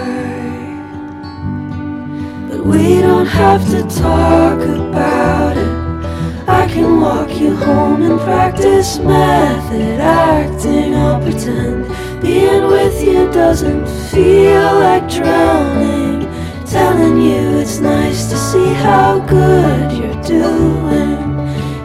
But 2.48 2.66
we 2.66 3.00
don't 3.00 3.26
have 3.26 3.64
to 3.70 3.82
talk 4.00 4.60
about 4.60 5.56
it. 5.56 6.48
I 6.48 6.66
can 6.66 7.00
walk 7.00 7.30
you 7.40 7.54
home 7.56 8.02
and 8.02 8.20
practice 8.20 8.98
method 8.98 10.00
acting. 10.00 10.94
I'll 10.94 11.22
pretend 11.22 11.86
being 12.24 12.66
with 12.66 13.02
you 13.02 13.30
doesn't 13.30 13.86
feel 14.10 14.72
like 14.86 15.06
drowning. 15.08 16.26
Telling 16.64 17.20
you 17.20 17.58
it's 17.58 17.78
nice 17.78 18.30
to 18.30 18.36
see 18.36 18.72
how 18.86 19.20
good 19.20 19.92
you're 19.92 20.22
doing, 20.22 21.20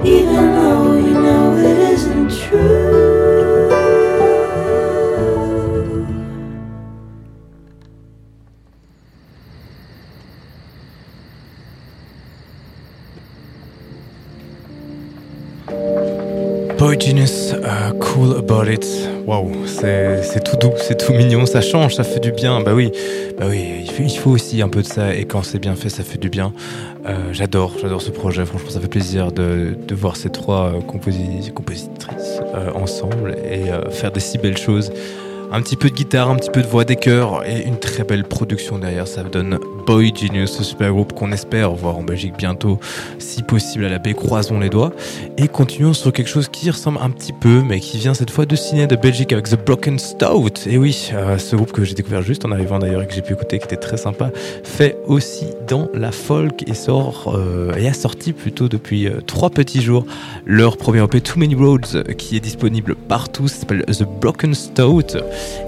even 0.03 0.45
though 0.55 0.95
you 0.95 1.13
know 1.25 1.57
it 1.57 1.77
isn't 1.93 2.31
true. 2.31 3.19
Euh, 16.81 17.48
about 18.37 18.71
it. 18.71 18.85
Waouh, 19.25 19.51
c'est 19.65 20.43
tout 20.43 20.57
doux, 20.57 20.73
c'est 20.77 20.97
tout 20.97 21.13
mignon, 21.13 21.45
ça 21.45 21.61
change, 21.61 21.95
ça 21.95 22.03
fait 22.03 22.19
du 22.19 22.31
bien. 22.31 22.61
Bah 22.61 22.73
oui, 22.73 22.91
bah 23.37 23.45
oui, 23.49 23.85
il 23.99 24.17
faut, 24.17 24.31
aussi 24.31 24.61
un 24.61 24.69
peu 24.69 24.81
de 24.81 24.87
ça 24.87 25.13
et 25.15 25.25
quand 25.25 25.43
c'est 25.43 25.59
bien 25.59 25.75
fait, 25.75 25.89
ça 25.89 26.03
fait 26.03 26.17
du 26.17 26.29
bien. 26.29 26.53
Euh, 27.05 27.31
j'adore, 27.31 27.73
j'adore 27.81 28.01
ce 28.01 28.11
projet. 28.11 28.45
Franchement, 28.45 28.69
ça 28.69 28.79
fait 28.79 28.87
plaisir 28.87 29.31
de, 29.31 29.75
voir 29.91 30.15
ces 30.15 30.29
trois 30.29 30.73
euh, 30.73 30.79
composi- 30.79 31.51
compositrices 31.51 32.41
euh, 32.55 32.71
ensemble 32.73 33.35
et 33.49 33.63
faire 33.91 34.11
des 34.11 34.19
si 34.19 34.37
belles 34.37 34.57
choses. 34.57 34.91
Un 35.51 35.61
petit 35.61 35.75
peu 35.75 35.89
de 35.89 35.95
guitare, 35.95 36.29
un 36.29 36.35
petit 36.35 36.51
peu 36.51 36.61
de 36.61 36.67
voix, 36.67 36.85
des 36.85 36.95
chœurs 36.95 37.43
et 37.45 37.65
une 37.65 37.79
très 37.79 38.03
belle 38.03 38.23
production 38.23 38.77
derrière. 38.77 39.07
Ça 39.07 39.23
donne 39.23 39.57
Boy 39.89 40.13
Genius, 40.15 40.51
ce 40.51 40.63
super 40.63 40.91
groupe 40.91 41.13
qu'on 41.13 41.31
espère 41.31 41.71
voir 41.71 41.97
en 41.97 42.03
Belgique 42.03 42.35
bientôt, 42.37 42.79
si 43.17 43.41
possible 43.41 43.85
à 43.85 43.89
la 43.89 43.97
baie. 43.97 44.13
Croisons 44.13 44.59
les 44.59 44.69
doigts. 44.69 44.91
Et 45.39 45.47
continuons 45.47 45.93
sur 45.93 46.13
quelque 46.13 46.27
chose 46.27 46.47
qui 46.47 46.69
ressemble 46.69 46.99
un 47.01 47.09
petit 47.09 47.33
peu, 47.33 47.63
mais 47.67 47.79
qui 47.79 47.97
vient 47.97 48.13
cette 48.13 48.29
fois 48.29 48.45
de 48.45 48.55
signer 48.55 48.85
de 48.85 48.95
Belgique 48.95 49.33
avec 49.33 49.49
The 49.49 49.55
Broken 49.65 49.97
Stout. 49.97 50.67
Et 50.67 50.77
oui, 50.77 51.09
euh, 51.15 51.39
ce 51.39 51.55
groupe 51.55 51.71
que 51.71 51.83
j'ai 51.83 51.95
découvert 51.95 52.21
juste 52.21 52.45
en 52.45 52.51
arrivant 52.51 52.77
d'ailleurs 52.77 53.01
et 53.01 53.07
que 53.07 53.15
j'ai 53.15 53.23
pu 53.23 53.33
écouter, 53.33 53.57
qui 53.57 53.65
était 53.65 53.77
très 53.77 53.97
sympa, 53.97 54.29
fait 54.63 54.95
aussi 55.07 55.47
dans 55.67 55.87
la 55.95 56.11
folk 56.11 56.67
et 56.67 56.75
sort 56.75 57.33
euh, 57.35 57.73
et 57.75 57.87
a 57.87 57.93
sorti 57.93 58.33
plutôt 58.33 58.69
depuis 58.69 59.07
euh, 59.07 59.21
trois 59.25 59.49
petits 59.49 59.81
jours 59.81 60.05
leur 60.45 60.77
premier 60.77 61.03
EP 61.03 61.21
Too 61.21 61.39
Many 61.39 61.55
Roads 61.55 62.13
qui 62.17 62.35
est 62.35 62.39
disponible 62.39 62.95
partout. 62.95 63.47
Ça 63.47 63.61
s'appelle 63.61 63.85
The 63.85 64.03
Broken 64.03 64.53
Stout. 64.53 65.17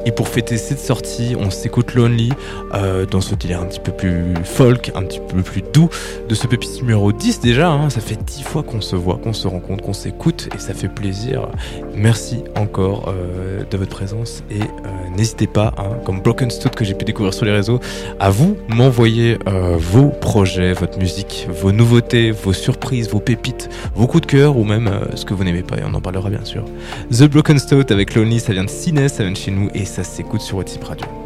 Et 0.05 0.11
pour 0.11 0.27
fêter 0.27 0.57
cette 0.57 0.79
sortie, 0.79 1.35
on 1.39 1.49
s'écoute 1.49 1.93
Lonely 1.93 2.31
euh, 2.73 3.05
dans 3.05 3.21
ce 3.21 3.35
délire 3.35 3.61
un 3.61 3.65
petit 3.65 3.79
peu 3.79 3.91
plus 3.91 4.10
folk, 4.43 4.91
un 4.95 5.03
petit 5.03 5.19
peu 5.19 5.41
plus 5.41 5.61
doux 5.73 5.89
de 6.27 6.35
ce 6.35 6.47
pépite 6.47 6.81
numéro 6.81 7.11
10 7.11 7.39
déjà. 7.41 7.69
hein. 7.71 7.89
ça 7.89 8.01
fait 8.01 8.15
10 8.23 8.43
fois 8.43 8.63
qu'on 8.63 8.81
se 8.81 8.95
voit, 8.95 9.17
qu'on 9.17 9.33
se 9.33 9.47
rencontre, 9.47 9.83
qu'on 9.83 9.93
s'écoute 9.93 10.49
et 10.55 10.59
ça 10.59 10.73
fait 10.73 10.87
plaisir. 10.87 11.47
Merci 11.95 12.43
encore 12.55 13.09
euh, 13.09 13.63
de 13.69 13.77
votre 13.77 13.91
présence 13.91 14.43
et 14.49 14.61
euh, 14.61 14.65
n'hésitez 15.15 15.47
pas, 15.47 15.73
hein, 15.77 15.97
comme 16.05 16.21
Broken 16.21 16.49
Stout 16.49 16.69
que 16.69 16.85
j'ai 16.85 16.93
pu 16.93 17.05
découvrir 17.05 17.33
sur 17.33 17.45
les 17.45 17.51
réseaux, 17.51 17.79
à 18.19 18.29
vous 18.29 18.57
m'envoyer 18.69 19.37
euh, 19.47 19.75
vos 19.77 20.09
projets, 20.09 20.73
votre 20.73 20.97
musique, 20.99 21.47
vos 21.49 21.71
nouveautés, 21.71 22.31
vos 22.31 22.53
surprises, 22.53 23.09
vos 23.09 23.19
pépites, 23.19 23.69
vos 23.95 24.07
coups 24.07 24.21
de 24.21 24.27
cœur 24.27 24.57
ou 24.57 24.63
même 24.63 24.89
ce 25.15 25.25
que 25.25 25.33
vous 25.33 25.43
n'aimez 25.43 25.63
pas 25.63 25.77
et 25.77 25.83
on 25.85 25.93
en 25.93 26.01
parlera 26.01 26.29
bien 26.29 26.45
sûr. 26.45 26.65
The 27.11 27.23
Broken 27.23 27.59
Stout 27.59 27.91
avec 27.91 28.15
Lonely, 28.15 28.39
ça 28.39 28.53
vient 28.53 28.63
de 28.63 28.69
Cines, 28.69 29.09
ça 29.09 29.23
vient 29.23 29.31
de 29.31 29.37
chez 29.37 29.51
nous 29.51 29.69
et 29.73 29.85
ça 29.85 30.03
s'écoute 30.03 30.41
sur 30.41 30.57
WhatsApp 30.57 30.83
Radio. 30.83 31.20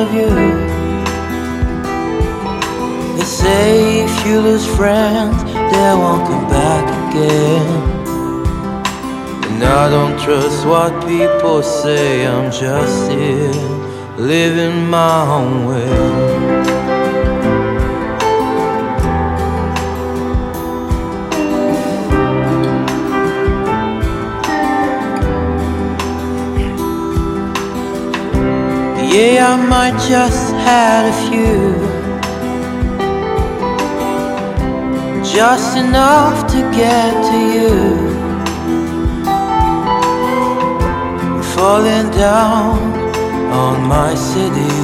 Of 0.00 0.14
you? 0.14 0.30
They 3.16 3.24
say 3.24 4.04
if 4.04 4.26
you 4.26 4.40
lose 4.40 4.66
friends, 4.78 5.36
they 5.72 5.92
won't 6.02 6.24
come 6.28 6.46
back 6.48 6.86
again. 7.02 7.68
And 9.48 9.62
I 9.64 9.90
don't 9.90 10.18
trust 10.24 10.66
what 10.66 10.92
people 11.06 11.62
say, 11.62 12.26
I'm 12.26 12.50
just 12.50 13.10
here 13.10 13.52
living 14.16 14.88
my 14.88 15.16
own 15.36 15.66
way. 15.68 16.59
Yeah, 29.12 29.54
I 29.54 29.66
might 29.66 29.98
just 30.08 30.52
had 30.52 31.06
a 31.10 31.16
few. 31.26 31.74
Just 35.24 35.76
enough 35.76 36.46
to 36.52 36.60
get 36.70 37.10
to 37.30 37.38
you. 37.56 37.74
Falling 41.56 42.08
down 42.12 42.78
on 43.50 43.82
my 43.88 44.14
city. 44.14 44.78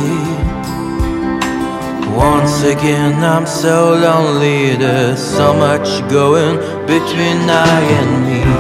Once 2.16 2.64
again, 2.64 3.22
I'm 3.22 3.46
so 3.46 3.94
lonely. 3.94 4.74
There's 4.74 5.22
so 5.22 5.54
much 5.54 5.86
going 6.10 6.56
between 6.84 7.48
I 7.48 7.80
and 8.00 8.26
me. 8.26 8.55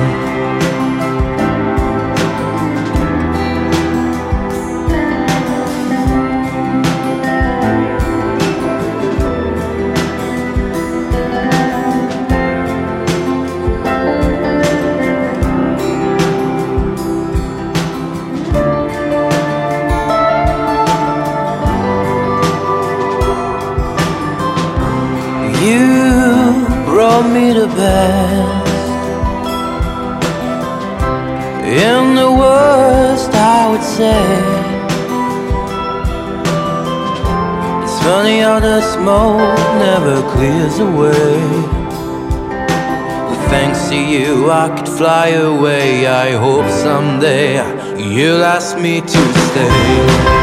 Fly 44.96 45.28
away. 45.28 46.06
I 46.06 46.32
hope 46.32 46.68
someday 46.70 47.56
you'll 47.98 48.42
ask 48.42 48.78
me 48.78 49.00
to 49.00 49.20
stay 49.48 50.35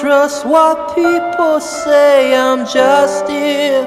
trust 0.00 0.46
what 0.46 0.94
people 0.94 1.60
say. 1.60 2.34
I'm 2.34 2.64
just 2.64 3.28
here 3.28 3.86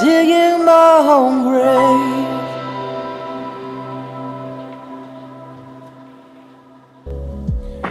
digging 0.00 0.64
my 0.64 1.04
own 1.06 1.44
grave. 1.44 2.32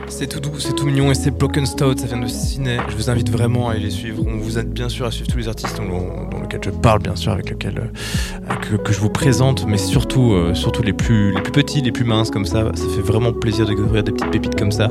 C'est 0.08 0.28
tout 0.28 0.40
doux, 0.40 0.60
c'est 0.60 0.74
tout 0.74 0.86
mignon 0.86 1.12
et 1.12 1.14
c'est 1.14 1.30
Broken 1.30 1.66
Stout, 1.66 1.98
ça 1.98 2.06
vient 2.06 2.18
de 2.18 2.28
Ciné. 2.28 2.78
Je 2.88 2.96
vous 2.96 3.10
invite 3.10 3.30
vraiment 3.30 3.68
à 3.68 3.74
aller 3.74 3.82
les 3.82 3.90
suivre. 3.92 4.24
On 4.26 4.38
vous 4.38 4.58
aide 4.58 4.70
bien 4.70 4.88
sûr 4.88 5.06
à 5.06 5.12
suivre 5.12 5.30
tous 5.30 5.38
les 5.38 5.50
artistes 5.50 5.78
dans, 5.78 6.30
dans 6.30 6.42
lesquels 6.42 6.64
je 6.64 6.70
parle, 6.70 7.00
bien 7.00 7.18
sûr, 7.18 7.34
avec 7.34 7.50
lesquels 7.50 7.92
euh, 8.50 8.78
que 8.78 8.94
je 8.94 9.00
vous 9.00 9.10
présente, 9.10 9.68
mais 9.68 9.78
surtout, 9.78 10.32
euh, 10.32 10.54
surtout 10.54 10.84
les 10.84 10.94
plus, 10.94 11.34
les 11.34 11.42
plus 11.42 11.52
petits, 11.52 11.82
les 11.82 11.92
plus 11.92 12.06
minces 12.06 12.32
comme 12.32 12.46
ça. 12.46 12.72
Ça 12.76 12.86
fait 12.96 13.02
vraiment 13.02 13.34
plaisir 13.34 13.66
de 13.66 13.72
découvrir 13.72 14.04
des 14.04 14.14
petites 14.14 14.32
pépites 14.32 14.58
comme 14.58 14.72
ça. 14.72 14.90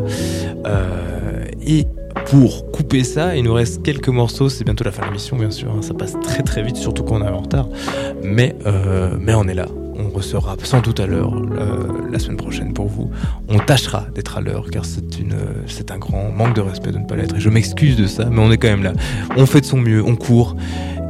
Euh, 0.66 1.46
et 1.66 1.86
pour 2.26 2.70
couper 2.70 3.04
ça, 3.04 3.36
il 3.36 3.44
nous 3.44 3.54
reste 3.54 3.82
quelques 3.82 4.08
morceaux. 4.08 4.48
C'est 4.48 4.64
bientôt 4.64 4.84
la 4.84 4.92
fin 4.92 5.02
de 5.02 5.06
l'émission, 5.08 5.36
bien 5.36 5.50
sûr. 5.50 5.70
hein. 5.70 5.82
Ça 5.82 5.94
passe 5.94 6.14
très 6.22 6.42
très 6.42 6.62
vite, 6.62 6.76
surtout 6.76 7.02
quand 7.04 7.16
on 7.20 7.24
est 7.24 7.28
en 7.28 7.38
retard. 7.40 7.68
Mais, 8.22 8.56
euh, 8.66 9.16
mais 9.20 9.34
on 9.34 9.44
est 9.48 9.54
là. 9.54 9.66
On 9.96 10.08
ressera 10.08 10.56
sans 10.64 10.80
doute 10.80 10.98
à 10.98 11.06
l'heure 11.06 11.32
euh, 11.34 12.10
la 12.10 12.18
semaine 12.18 12.36
prochaine 12.36 12.72
pour 12.72 12.88
vous. 12.88 13.10
On 13.48 13.58
tâchera 13.58 14.06
d'être 14.14 14.36
à 14.36 14.40
l'heure 14.40 14.66
car 14.70 14.84
c'est 14.84 15.04
c'est 15.68 15.90
un 15.92 15.98
grand 15.98 16.30
manque 16.30 16.56
de 16.56 16.60
respect 16.60 16.90
de 16.90 16.98
ne 16.98 17.06
pas 17.06 17.14
l'être. 17.14 17.36
Et 17.36 17.40
je 17.40 17.48
m'excuse 17.48 17.96
de 17.96 18.06
ça, 18.06 18.24
mais 18.30 18.40
on 18.40 18.50
est 18.50 18.56
quand 18.58 18.68
même 18.68 18.82
là. 18.82 18.92
On 19.36 19.46
fait 19.46 19.60
de 19.60 19.66
son 19.66 19.78
mieux, 19.78 20.02
on 20.04 20.16
court 20.16 20.56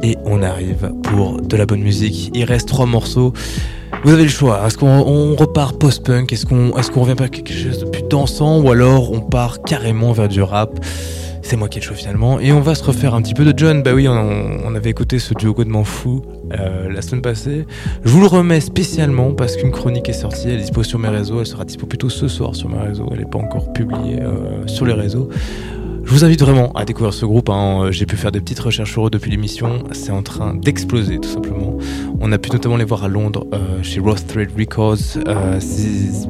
et 0.03 0.17
on 0.25 0.43
arrive 0.43 0.91
pour 1.03 1.41
de 1.41 1.57
la 1.57 1.65
bonne 1.65 1.81
musique. 1.81 2.29
Il 2.35 2.43
reste 2.43 2.67
trois 2.67 2.85
morceaux. 2.85 3.33
Vous 4.05 4.13
avez 4.13 4.21
le 4.21 4.29
choix. 4.29 4.61
Est-ce 4.67 4.77
qu'on 4.77 4.87
on 4.87 5.35
repart 5.35 5.79
post-punk? 5.79 6.31
Est-ce 6.31 6.45
qu'on 6.45 6.77
est 6.77 6.91
qu'on 6.91 7.01
revient 7.01 7.15
vers 7.17 7.31
quelque 7.31 7.51
chose 7.51 7.79
de 7.79 7.85
plus 7.85 8.03
dansant? 8.03 8.61
Ou 8.61 8.69
alors 8.69 9.11
on 9.11 9.19
part 9.19 9.63
carrément 9.63 10.11
vers 10.11 10.27
du 10.27 10.43
rap? 10.43 10.79
C'est 11.41 11.55
moi 11.55 11.67
qui 11.69 11.79
ai 11.79 11.81
le 11.81 11.87
choix 11.87 11.95
finalement. 11.95 12.39
Et 12.39 12.51
on 12.51 12.61
va 12.61 12.75
se 12.75 12.83
refaire 12.83 13.15
un 13.15 13.23
petit 13.23 13.33
peu 13.33 13.51
de 13.51 13.57
John. 13.57 13.81
Bah 13.81 13.93
oui, 13.95 14.07
on, 14.07 14.59
on 14.63 14.75
avait 14.75 14.91
écouté 14.91 15.17
ce 15.17 15.33
duo 15.33 15.55
de 15.55 15.83
fou 15.83 16.21
euh, 16.53 16.87
la 16.91 17.01
semaine 17.01 17.23
passée. 17.23 17.65
Je 18.03 18.09
vous 18.11 18.21
le 18.21 18.27
remets 18.27 18.59
spécialement 18.59 19.31
parce 19.31 19.55
qu'une 19.55 19.71
chronique 19.71 20.07
est 20.07 20.13
sortie. 20.13 20.49
Elle 20.49 20.59
est 20.59 20.61
dispo 20.61 20.83
sur 20.83 20.99
mes 20.99 21.09
réseaux. 21.09 21.39
Elle 21.39 21.47
sera 21.47 21.65
dispo 21.65 21.87
plutôt 21.87 22.09
ce 22.09 22.27
soir 22.27 22.53
sur 22.53 22.69
mes 22.69 22.77
réseaux. 22.77 23.09
Elle 23.11 23.21
n'est 23.21 23.25
pas 23.25 23.39
encore 23.39 23.73
publiée 23.73 24.21
euh, 24.21 24.67
sur 24.67 24.85
les 24.85 24.93
réseaux. 24.93 25.29
Je 26.05 26.11
vous 26.11 26.23
invite 26.23 26.41
vraiment 26.41 26.71
à 26.73 26.85
découvrir 26.85 27.13
ce 27.13 27.25
groupe. 27.25 27.49
hein. 27.49 27.87
J'ai 27.91 28.05
pu 28.05 28.15
faire 28.15 28.31
des 28.31 28.39
petites 28.39 28.59
recherches 28.59 28.91
sur 28.91 29.07
eux 29.07 29.09
depuis 29.09 29.31
l'émission. 29.31 29.83
C'est 29.91 30.11
en 30.11 30.21
train 30.21 30.53
d'exploser 30.53 31.19
tout 31.19 31.29
simplement. 31.29 31.77
On 32.21 32.31
a 32.31 32.37
pu 32.37 32.51
notamment 32.51 32.77
les 32.77 32.85
voir 32.85 33.03
à 33.03 33.07
Londres 33.07 33.45
euh, 33.53 33.81
chez 33.81 33.99
Roth 33.99 34.25
Thread 34.27 34.49
Records. 34.57 34.97
Euh, 35.27 35.59
c'est- 35.59 36.29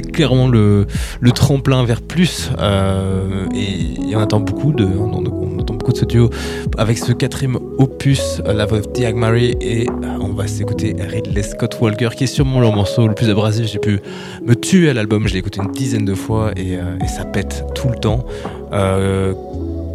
clairement 0.00 0.48
le, 0.48 0.86
tremplin 1.34 1.84
vers 1.84 2.00
plus 2.00 2.50
euh, 2.58 3.46
et, 3.54 4.10
et 4.10 4.16
on 4.16 4.20
attend 4.20 4.40
beaucoup 4.40 4.72
de 4.72 4.84
on, 4.84 5.12
on- 5.12 5.24
on 5.26 5.43
beaucoup 5.84 5.92
de 5.92 5.98
ce 5.98 6.04
duo 6.06 6.30
avec 6.78 6.96
ce 6.96 7.12
quatrième 7.12 7.58
opus 7.76 8.40
euh, 8.46 8.54
La 8.54 8.64
Voix 8.64 8.78
of 8.78 8.90
Diag 8.94 9.16
Mary 9.16 9.54
et 9.60 9.86
euh, 9.86 10.18
on 10.18 10.32
va 10.32 10.46
s'écouter 10.46 10.96
Ridley 10.98 11.42
Scott 11.42 11.76
Walker 11.78 12.08
qui 12.16 12.24
est 12.24 12.26
sûrement 12.26 12.60
leur 12.60 12.72
morceau 12.72 13.06
le 13.06 13.14
plus 13.14 13.28
abrasif 13.28 13.66
j'ai 13.66 13.78
pu 13.78 14.00
me 14.42 14.54
tuer 14.54 14.88
à 14.88 14.94
l'album 14.94 15.28
je 15.28 15.34
l'ai 15.34 15.40
écouté 15.40 15.60
une 15.62 15.70
dizaine 15.72 16.06
de 16.06 16.14
fois 16.14 16.52
et, 16.56 16.78
euh, 16.78 16.96
ça 17.06 17.26
pète 17.26 17.66
tout 17.74 17.88
le 17.88 17.96
temps 17.96 18.24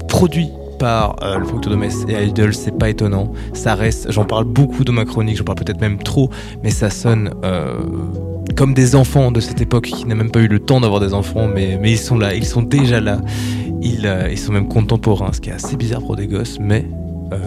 produit 0.07 0.49
par 0.77 1.15
le 1.21 1.43
producteur 1.43 1.73
de 1.73 1.77
Metz 1.77 2.05
et 2.07 2.23
Idol, 2.23 2.53
c'est 2.53 2.71
pas 2.71 2.89
étonnant. 2.89 3.33
Ça 3.51 3.75
reste, 3.75 4.11
j'en 4.11 4.23
parle 4.23 4.45
beaucoup 4.45 4.85
dans 4.85 4.93
ma 4.93 5.03
chronique, 5.03 5.35
j'en 5.35 5.43
parle 5.43 5.57
peut-être 5.57 5.81
même 5.81 5.97
trop, 5.97 6.29
mais 6.63 6.69
ça 6.69 6.89
sonne 6.89 7.31
comme 8.55 8.73
des 8.73 8.95
enfants 8.95 9.31
de 9.31 9.39
cette 9.39 9.59
époque 9.59 9.85
qui 9.85 10.05
n'ont 10.05 10.15
même 10.15 10.31
pas 10.31 10.39
eu 10.39 10.47
le 10.47 10.59
temps 10.59 10.79
d'avoir 10.79 11.01
des 11.01 11.13
enfants, 11.13 11.47
mais, 11.47 11.77
mais 11.81 11.91
ils 11.91 11.97
sont 11.97 12.17
là, 12.17 12.33
ils 12.33 12.45
sont 12.45 12.61
déjà 12.61 13.01
là. 13.01 13.19
Ils, 13.81 14.05
euh, 14.05 14.29
ils 14.29 14.37
sont 14.37 14.51
même 14.51 14.67
contemporains, 14.67 15.31
ce 15.33 15.41
qui 15.41 15.49
est 15.49 15.53
assez 15.53 15.77
bizarre 15.77 16.01
pour 16.01 16.15
des 16.15 16.27
gosses, 16.27 16.59
mais 16.59 16.85
euh, 17.31 17.37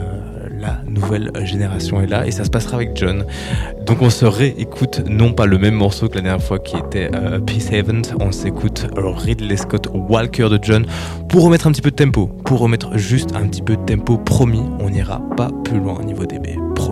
la 0.61 0.81
nouvelle 0.87 1.31
génération 1.45 2.01
est 2.01 2.07
là 2.07 2.27
et 2.27 2.31
ça 2.31 2.45
se 2.45 2.51
passera 2.51 2.77
avec 2.77 2.97
John. 2.97 3.25
Donc 3.85 4.01
on 4.01 4.11
se 4.11 4.25
réécoute 4.25 5.03
non 5.09 5.33
pas 5.33 5.47
le 5.47 5.59
même 5.59 5.75
morceau 5.75 6.09
que 6.09 6.15
la 6.15 6.23
dernière 6.23 6.43
fois 6.43 6.59
qui 6.59 6.77
était 6.77 7.11
euh, 7.15 7.41
Peace 7.41 7.73
Haven, 7.73 8.03
on 8.21 8.31
s'écoute 8.31 8.87
Ridley 8.97 9.57
Scott 9.57 9.89
Walker 9.93 10.49
de 10.49 10.59
John 10.63 10.87
pour 11.29 11.45
remettre 11.45 11.67
un 11.67 11.73
petit 11.73 11.83
peu 11.83 11.91
de 11.91 11.97
tempo, 11.97 12.27
pour 12.45 12.61
remettre 12.61 12.97
juste 12.97 13.35
un 13.35 13.47
petit 13.49 13.63
peu 13.63 13.77
de 13.77 13.83
tempo, 13.85 14.19
promis, 14.19 14.63
on 14.81 14.91
n'ira 14.91 15.21
pas 15.37 15.51
plus 15.65 15.79
loin 15.79 15.99
au 16.01 16.05
niveau 16.05 16.25
DB, 16.25 16.57
promis. 16.75 16.92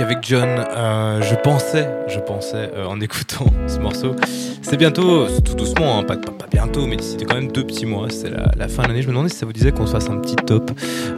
De 0.00 0.04
post-punk 0.04 0.12
avec 0.12 0.19
John. 0.22 0.48
Euh, 0.48 1.22
je 1.22 1.34
pensais, 1.34 1.88
je 2.08 2.18
pensais 2.18 2.70
euh, 2.74 2.86
en 2.86 3.00
écoutant 3.00 3.46
ce 3.66 3.78
morceau. 3.78 4.14
C'est 4.62 4.76
bientôt, 4.76 5.26
tout 5.44 5.54
doucement, 5.54 5.98
hein, 5.98 6.04
pas, 6.04 6.16
bientôt, 6.50 6.86
mais 6.86 6.96
c'était 7.00 7.24
quand 7.24 7.34
même 7.34 7.50
deux 7.50 7.64
petits 7.64 7.86
mois, 7.86 8.08
c'est 8.10 8.30
la, 8.30 8.68
fin 8.68 8.82
de 8.82 8.88
l'année. 8.88 9.02
Je 9.02 9.08
me 9.08 9.12
demandais 9.12 9.30
si 9.30 9.36
ça 9.36 9.46
vous 9.46 9.52
disait 9.52 9.72
qu'on 9.72 9.86
se 9.86 9.92
fasse 9.92 10.08
un 10.10 10.18
petit 10.18 10.36
top 10.36 10.70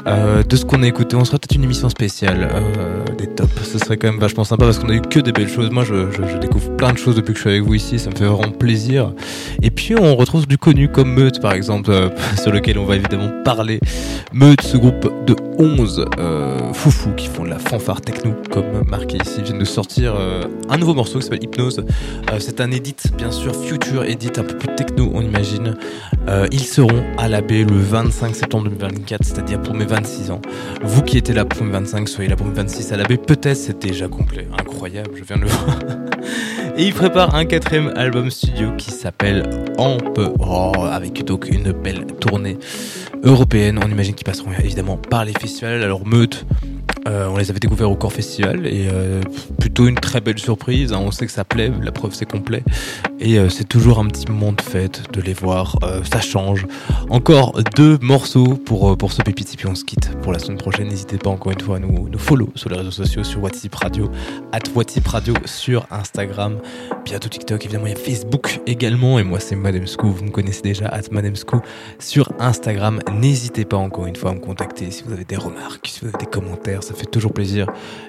euh, 0.06 0.42
de 0.42 0.56
ce 0.56 0.64
qu'on 0.64 0.82
a 0.82 0.86
écouté. 0.86 1.16
On 1.16 1.24
sera 1.24 1.38
peut-être 1.38 1.56
une 1.56 1.64
émission 1.64 1.88
spéciale 1.88 2.48
des 3.18 3.26
tops. 3.26 3.50
Ce 3.64 3.78
serait 3.78 3.96
quand 3.96 4.08
même 4.08 4.20
vachement 4.20 4.44
sympa 4.44 4.64
parce 4.64 4.78
qu'on 4.78 4.88
a 4.88 4.94
eu 4.94 5.00
que 5.00 5.20
des 5.20 5.32
belles 5.32 5.48
choses. 5.48 5.70
Moi, 5.70 5.84
je, 5.84 6.10
je, 6.10 6.38
découvre 6.38 6.74
plein 6.76 6.92
de 6.92 6.98
choses 6.98 7.16
depuis 7.16 7.32
que 7.32 7.38
je 7.38 7.42
suis 7.42 7.50
avec 7.50 7.62
vous 7.62 7.74
ici, 7.74 7.98
ça 7.98 8.10
me 8.10 8.14
fait 8.14 8.24
vraiment 8.24 8.52
plaisir. 8.52 9.12
Et 9.62 9.70
puis, 9.70 9.94
on 9.98 10.16
retrouve 10.16 10.46
du 10.46 10.58
connu 10.58 10.88
comme 10.88 11.12
Meute, 11.12 11.40
par 11.40 11.52
exemple, 11.52 11.92
sur 12.40 12.52
lequel 12.52 12.78
on 12.78 12.84
va 12.84 12.96
évidemment 12.96 13.30
parler. 13.44 13.80
Meute, 14.32 14.62
ce 14.62 14.76
groupe 14.76 15.24
de 15.26 15.36
11 15.58 16.06
euh, 16.18 16.72
foufous 16.72 17.12
qui 17.16 17.26
font 17.26 17.44
de 17.44 17.50
la 17.50 17.58
fanfare 17.58 18.00
techno, 18.00 18.34
comme 18.50 18.91
marqué 18.92 19.16
ici, 19.16 19.36
Ils 19.38 19.44
viennent 19.44 19.58
de 19.58 19.64
sortir 19.64 20.14
euh, 20.14 20.44
un 20.68 20.76
nouveau 20.76 20.92
morceau 20.92 21.18
qui 21.18 21.24
s'appelle 21.24 21.42
Hypnose. 21.42 21.78
Euh, 21.78 22.36
c'est 22.38 22.60
un 22.60 22.70
edit, 22.70 22.94
bien 23.16 23.30
sûr, 23.30 23.56
future 23.56 24.04
edit, 24.04 24.32
un 24.36 24.42
peu 24.42 24.58
plus 24.58 24.68
techno, 24.76 25.10
on 25.14 25.22
imagine. 25.22 25.76
Euh, 26.28 26.46
ils 26.52 26.64
seront 26.64 27.02
à 27.16 27.26
la 27.26 27.40
baie 27.40 27.64
le 27.64 27.74
25 27.74 28.36
septembre 28.36 28.64
2024, 28.64 29.24
c'est-à-dire 29.24 29.62
pour 29.62 29.74
mes 29.74 29.86
26 29.86 30.30
ans. 30.30 30.42
Vous 30.82 31.00
qui 31.00 31.16
étiez 31.16 31.32
là 31.32 31.46
pour 31.46 31.64
mes 31.64 31.72
25, 31.72 32.06
soyez 32.06 32.28
là 32.28 32.36
pour 32.36 32.46
mes 32.46 32.52
26 32.52 32.92
à 32.92 32.98
la. 32.98 33.04
Peut-être 33.04 33.56
c'est 33.56 33.80
déjà 33.80 34.08
complet. 34.08 34.46
Incroyable, 34.60 35.12
je 35.14 35.24
viens 35.24 35.36
de 35.36 35.42
le 35.42 35.48
voir. 35.48 35.78
Et 36.76 36.84
ils 36.84 36.94
préparent 36.94 37.34
un 37.34 37.46
quatrième 37.46 37.94
album 37.96 38.30
studio 38.30 38.72
qui 38.76 38.90
s'appelle 38.90 39.48
Emperor, 39.78 40.86
avec 40.92 41.24
donc 41.24 41.48
une 41.48 41.72
belle 41.72 42.04
tournée 42.20 42.58
européenne. 43.24 43.80
On 43.82 43.88
imagine 43.88 44.14
qu'ils 44.14 44.26
passeront 44.26 44.52
évidemment 44.62 44.98
par 44.98 45.24
les 45.24 45.32
festivals. 45.32 45.82
Alors 45.82 46.06
Meute, 46.06 46.44
euh, 47.06 47.28
on 47.28 47.36
les 47.36 47.50
avait 47.50 47.60
découverts 47.60 47.90
au 47.90 47.96
Corps 47.96 48.12
Festival 48.12 48.66
et 48.66 48.88
euh, 48.90 49.20
plutôt 49.60 49.86
une 49.86 49.96
très 49.96 50.20
belle 50.20 50.38
surprise. 50.38 50.92
hein. 50.92 51.00
On 51.00 51.10
sait 51.10 51.26
que 51.26 51.32
ça 51.32 51.44
plaît, 51.44 51.70
la 51.82 51.92
preuve 51.92 52.14
c'est 52.14 52.30
complet. 52.30 52.62
Et 53.20 53.38
euh, 53.38 53.48
c'est 53.48 53.68
toujours 53.68 53.98
un 53.98 54.06
petit 54.06 54.26
moment 54.30 54.52
de 54.52 54.60
fête 54.60 55.02
de 55.12 55.20
les 55.20 55.34
voir. 55.34 55.76
Ça 56.10 56.20
change. 56.20 56.66
Encore 57.10 57.60
deux 57.76 57.98
morceaux 58.00 58.54
pour, 58.54 58.96
pour 58.96 59.12
ce 59.12 59.22
pépite 59.22 59.54
puis 59.56 59.66
on 59.66 59.74
se 59.74 59.84
quitte 59.84 60.10
pour 60.22 60.32
la 60.32 60.38
semaine 60.38 60.58
prochaine. 60.58 60.88
N'hésitez 60.88 61.18
pas 61.18 61.30
encore 61.30 61.52
une 61.52 61.60
fois 61.60 61.76
à 61.76 61.78
nous, 61.78 62.08
nous 62.08 62.18
follow 62.18 62.48
sur 62.54 62.70
les 62.70 62.76
réseaux 62.76 62.90
sociaux, 62.90 63.24
sur 63.24 63.42
WhatsApp 63.42 63.74
Radio, 63.74 64.10
at 64.52 64.60
WhatsApp 64.74 65.06
Radio 65.08 65.34
sur 65.44 65.86
Instagram, 65.90 66.58
bientôt 67.04 67.28
TikTok, 67.28 67.64
évidemment 67.64 67.86
il 67.86 67.90
y 67.90 67.94
a 67.94 67.98
Facebook 67.98 68.60
également. 68.66 69.18
Et 69.18 69.24
moi 69.24 69.40
c'est 69.40 69.56
Madame 69.56 69.86
Sco, 69.86 70.08
vous 70.08 70.24
me 70.24 70.30
connaissez 70.30 70.62
déjà, 70.62 70.86
at 70.88 71.02
Madame 71.10 71.36
Sco 71.36 71.60
sur 71.98 72.32
Instagram. 72.38 73.00
N'hésitez 73.12 73.64
pas 73.64 73.76
encore 73.76 74.06
une 74.06 74.16
fois 74.16 74.30
à 74.30 74.34
me 74.34 74.40
contacter 74.40 74.90
si 74.90 75.02
vous 75.04 75.12
avez 75.12 75.24
des 75.24 75.36
remarques, 75.36 75.86
si 75.88 76.00
vous 76.00 76.08
avez 76.08 76.18
des 76.18 76.30
commentaires, 76.30 76.82
fait 76.92 77.06
toujours 77.06 77.32
plaisir 77.32 77.66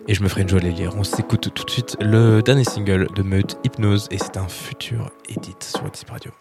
et 0.07 0.13
je 0.13 0.23
me 0.23 0.27
ferai 0.27 0.41
une 0.41 0.49
jolie 0.49 0.71
lire. 0.71 0.93
On 0.97 1.03
s'écoute 1.03 1.53
tout 1.53 1.63
de 1.65 1.69
suite 1.69 1.97
le 1.99 2.41
dernier 2.41 2.63
single 2.63 3.07
de 3.15 3.23
Meute, 3.23 3.57
Hypnose, 3.63 4.07
et 4.11 4.17
c'est 4.17 4.37
un 4.37 4.47
futur 4.47 5.11
edit 5.29 5.55
sur 5.61 5.83
WhatsApp 5.83 6.09
Radio. 6.09 6.31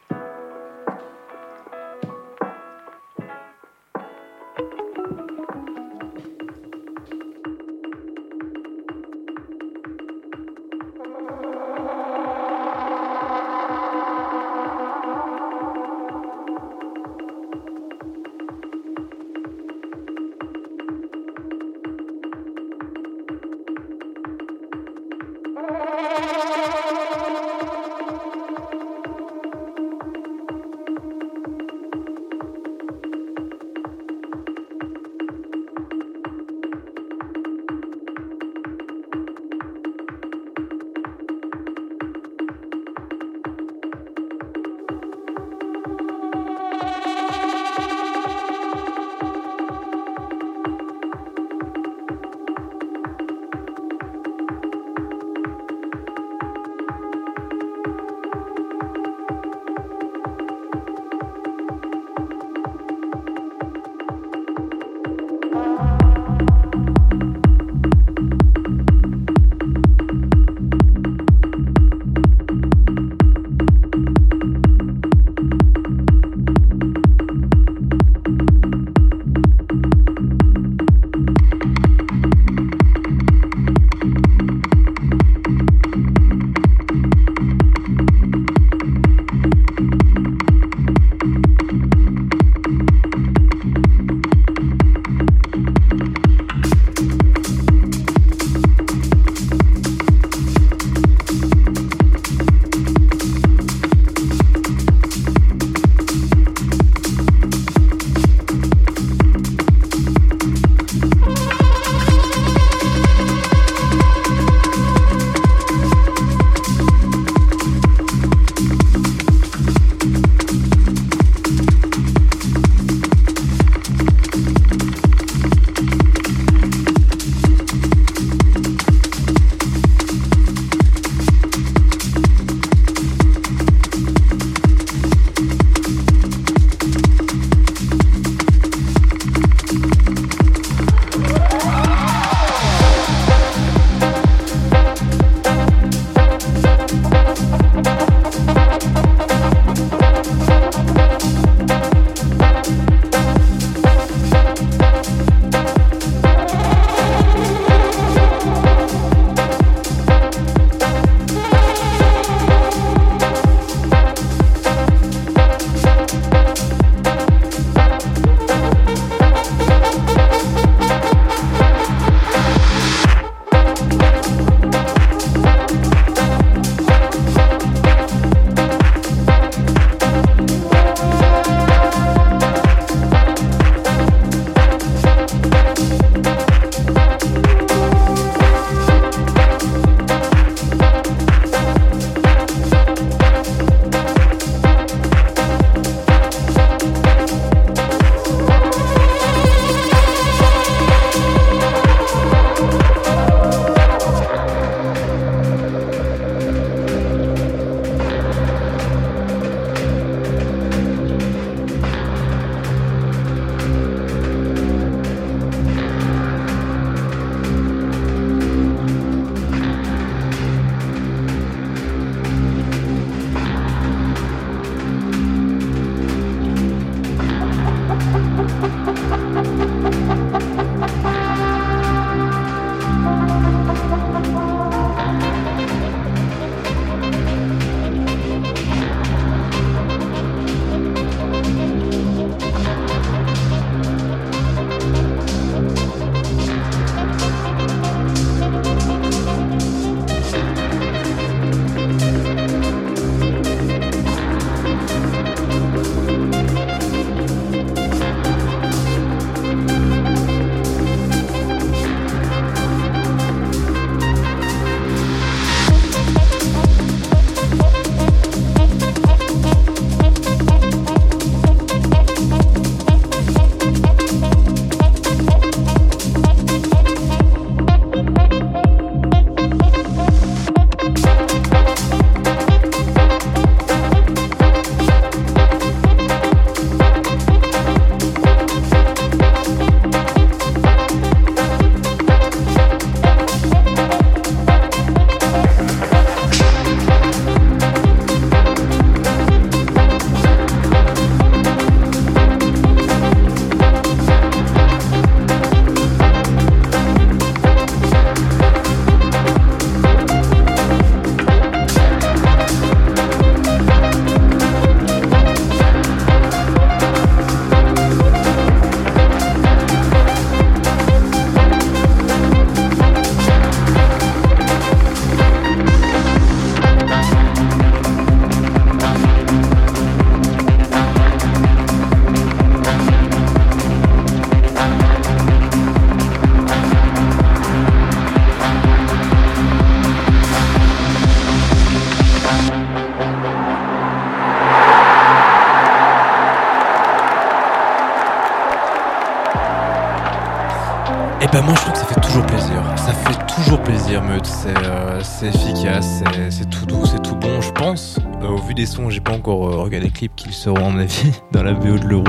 Dans 361.33 361.43
la 361.43 361.53
BO 361.53 361.79
de 361.79 361.87
l'Euro. 361.87 362.05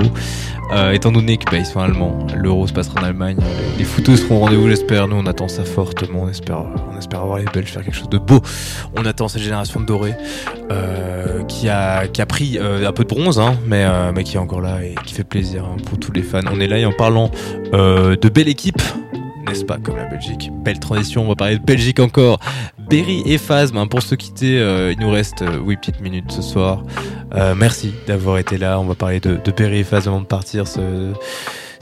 Euh, 0.72 0.92
étant 0.92 1.12
donné 1.12 1.38
que 1.38 1.50
bah, 1.52 1.58
ils 1.58 1.66
sont 1.66 1.80
allemands, 1.80 2.26
l'Euro 2.36 2.66
se 2.66 2.74
passera 2.74 3.02
en 3.02 3.04
Allemagne. 3.04 3.38
Les, 3.78 3.84
footeux 3.84 4.16
seront 4.16 4.38
au 4.38 4.40
rendez-vous, 4.40 4.70
j'espère. 4.70 5.08
Nous 5.08 5.16
on 5.16 5.26
attend 5.26 5.48
ça 5.48 5.66
fortement. 5.66 6.24
On 6.24 6.30
espère, 6.30 6.66
on 6.92 6.98
espère 6.98 7.22
avoir 7.22 7.38
les 7.38 7.46
Belges 7.46 7.70
faire 7.70 7.84
quelque 7.84 7.96
chose 7.96 8.10
de 8.10 8.18
beau. 8.18 8.42
On 8.98 9.06
attend 9.06 9.28
cette 9.28 9.42
génération 9.42 9.82
de 9.82 9.86
dorés 9.86 10.16
euh, 10.72 11.44
qui 11.44 11.70
a 11.70 12.08
qui 12.08 12.22
a 12.22 12.26
pris 12.26 12.58
euh, 12.58 12.88
un 12.88 12.92
peu 12.92 13.04
de 13.04 13.10
bronze, 13.10 13.40
hein, 13.40 13.56
mais 13.68 13.86
mais 14.14 14.24
qui 14.24 14.38
est 14.38 14.40
encore 14.40 14.62
là 14.62 14.84
et 14.84 14.96
qui 15.06 15.14
fait 15.14 15.24
plaisir 15.24 15.66
hein, 15.66 15.78
pour 15.86 16.00
tous 16.00 16.12
les 16.12 16.24
fans. 16.24 16.40
On 16.52 16.60
est 16.60 16.68
là 16.68 16.80
et 16.80 16.86
en 16.86 16.94
parlant 16.94 17.30
de 17.74 18.30
belle 18.30 18.48
équipe, 18.48 18.82
n'est-ce 19.48 19.66
pas, 19.66 19.78
comme 19.78 19.98
la 19.98 20.06
Belgique. 20.06 20.50
Belle 20.64 20.80
transition, 20.80 21.26
on 21.26 21.28
va 21.28 21.36
parler 21.36 21.58
de 21.60 21.64
Belgique 21.64 22.00
encore. 22.00 22.40
Berry 22.90 23.24
et 23.26 23.38
Phasm, 23.38 23.78
hein, 23.78 23.88
pour 23.88 24.02
se 24.02 24.16
quitter, 24.16 24.58
il 24.92 25.00
nous 25.00 25.10
reste 25.10 25.42
euh, 25.42 25.60
8 25.66 25.78
petites 25.78 26.02
minutes 26.02 26.32
ce 26.32 26.42
soir. 26.42 26.84
Euh, 27.36 27.56
merci 27.56 27.94
d'avoir 28.06 28.38
été 28.38 28.58
là, 28.58 28.80
on 28.80 28.86
va 28.86 28.96
parler 28.96 29.20
de, 29.20 29.38
de 29.44 29.52
avant 30.08 30.22
de 30.22 30.26
partir. 30.26 30.68
Ce, 30.68 31.14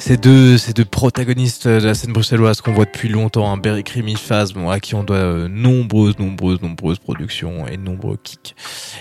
ces 0.02 0.18
deux, 0.18 0.58
ces 0.58 0.74
deux 0.74 0.84
protagonistes 0.84 1.68
de 1.68 1.86
la 1.86 1.94
scène 1.94 2.12
bruxelloise 2.12 2.62
qu'on 2.62 2.74
voit 2.74 2.86
depuis 2.86 3.08
longtemps, 3.08 3.52
hein, 3.52 3.58
Berry 3.58 3.84
Crimi, 3.84 4.16
Phasm, 4.16 4.68
à 4.68 4.80
qui 4.80 4.96
on 4.96 5.04
doit 5.04 5.18
euh, 5.18 5.48
nombreuses, 5.48 6.18
nombreuses, 6.18 6.60
nombreuses 6.60 6.98
productions 6.98 7.68
et 7.68 7.78
nombreux 7.78 8.18
kicks. 8.22 8.56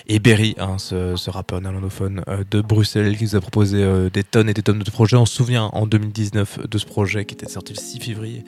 Et 0.08 0.18
Berry, 0.18 0.54
hein, 0.58 0.76
ce, 0.78 1.30
rappeur 1.30 1.62
néerlandophone 1.62 2.22
euh, 2.28 2.44
de 2.50 2.60
Bruxelles 2.60 3.16
qui 3.16 3.24
nous 3.24 3.34
a 3.34 3.40
proposé 3.40 3.82
euh, 3.82 4.10
des 4.10 4.22
tonnes 4.22 4.50
et 4.50 4.52
des 4.52 4.62
tonnes 4.62 4.80
de 4.80 4.90
projets. 4.90 5.16
On 5.16 5.24
se 5.24 5.34
souvient 5.34 5.70
en 5.72 5.86
2019 5.86 6.68
de 6.68 6.78
ce 6.78 6.84
projet 6.84 7.24
qui 7.24 7.34
était 7.34 7.48
sorti 7.48 7.72
le 7.72 7.80
6 7.80 8.00
février, 8.00 8.44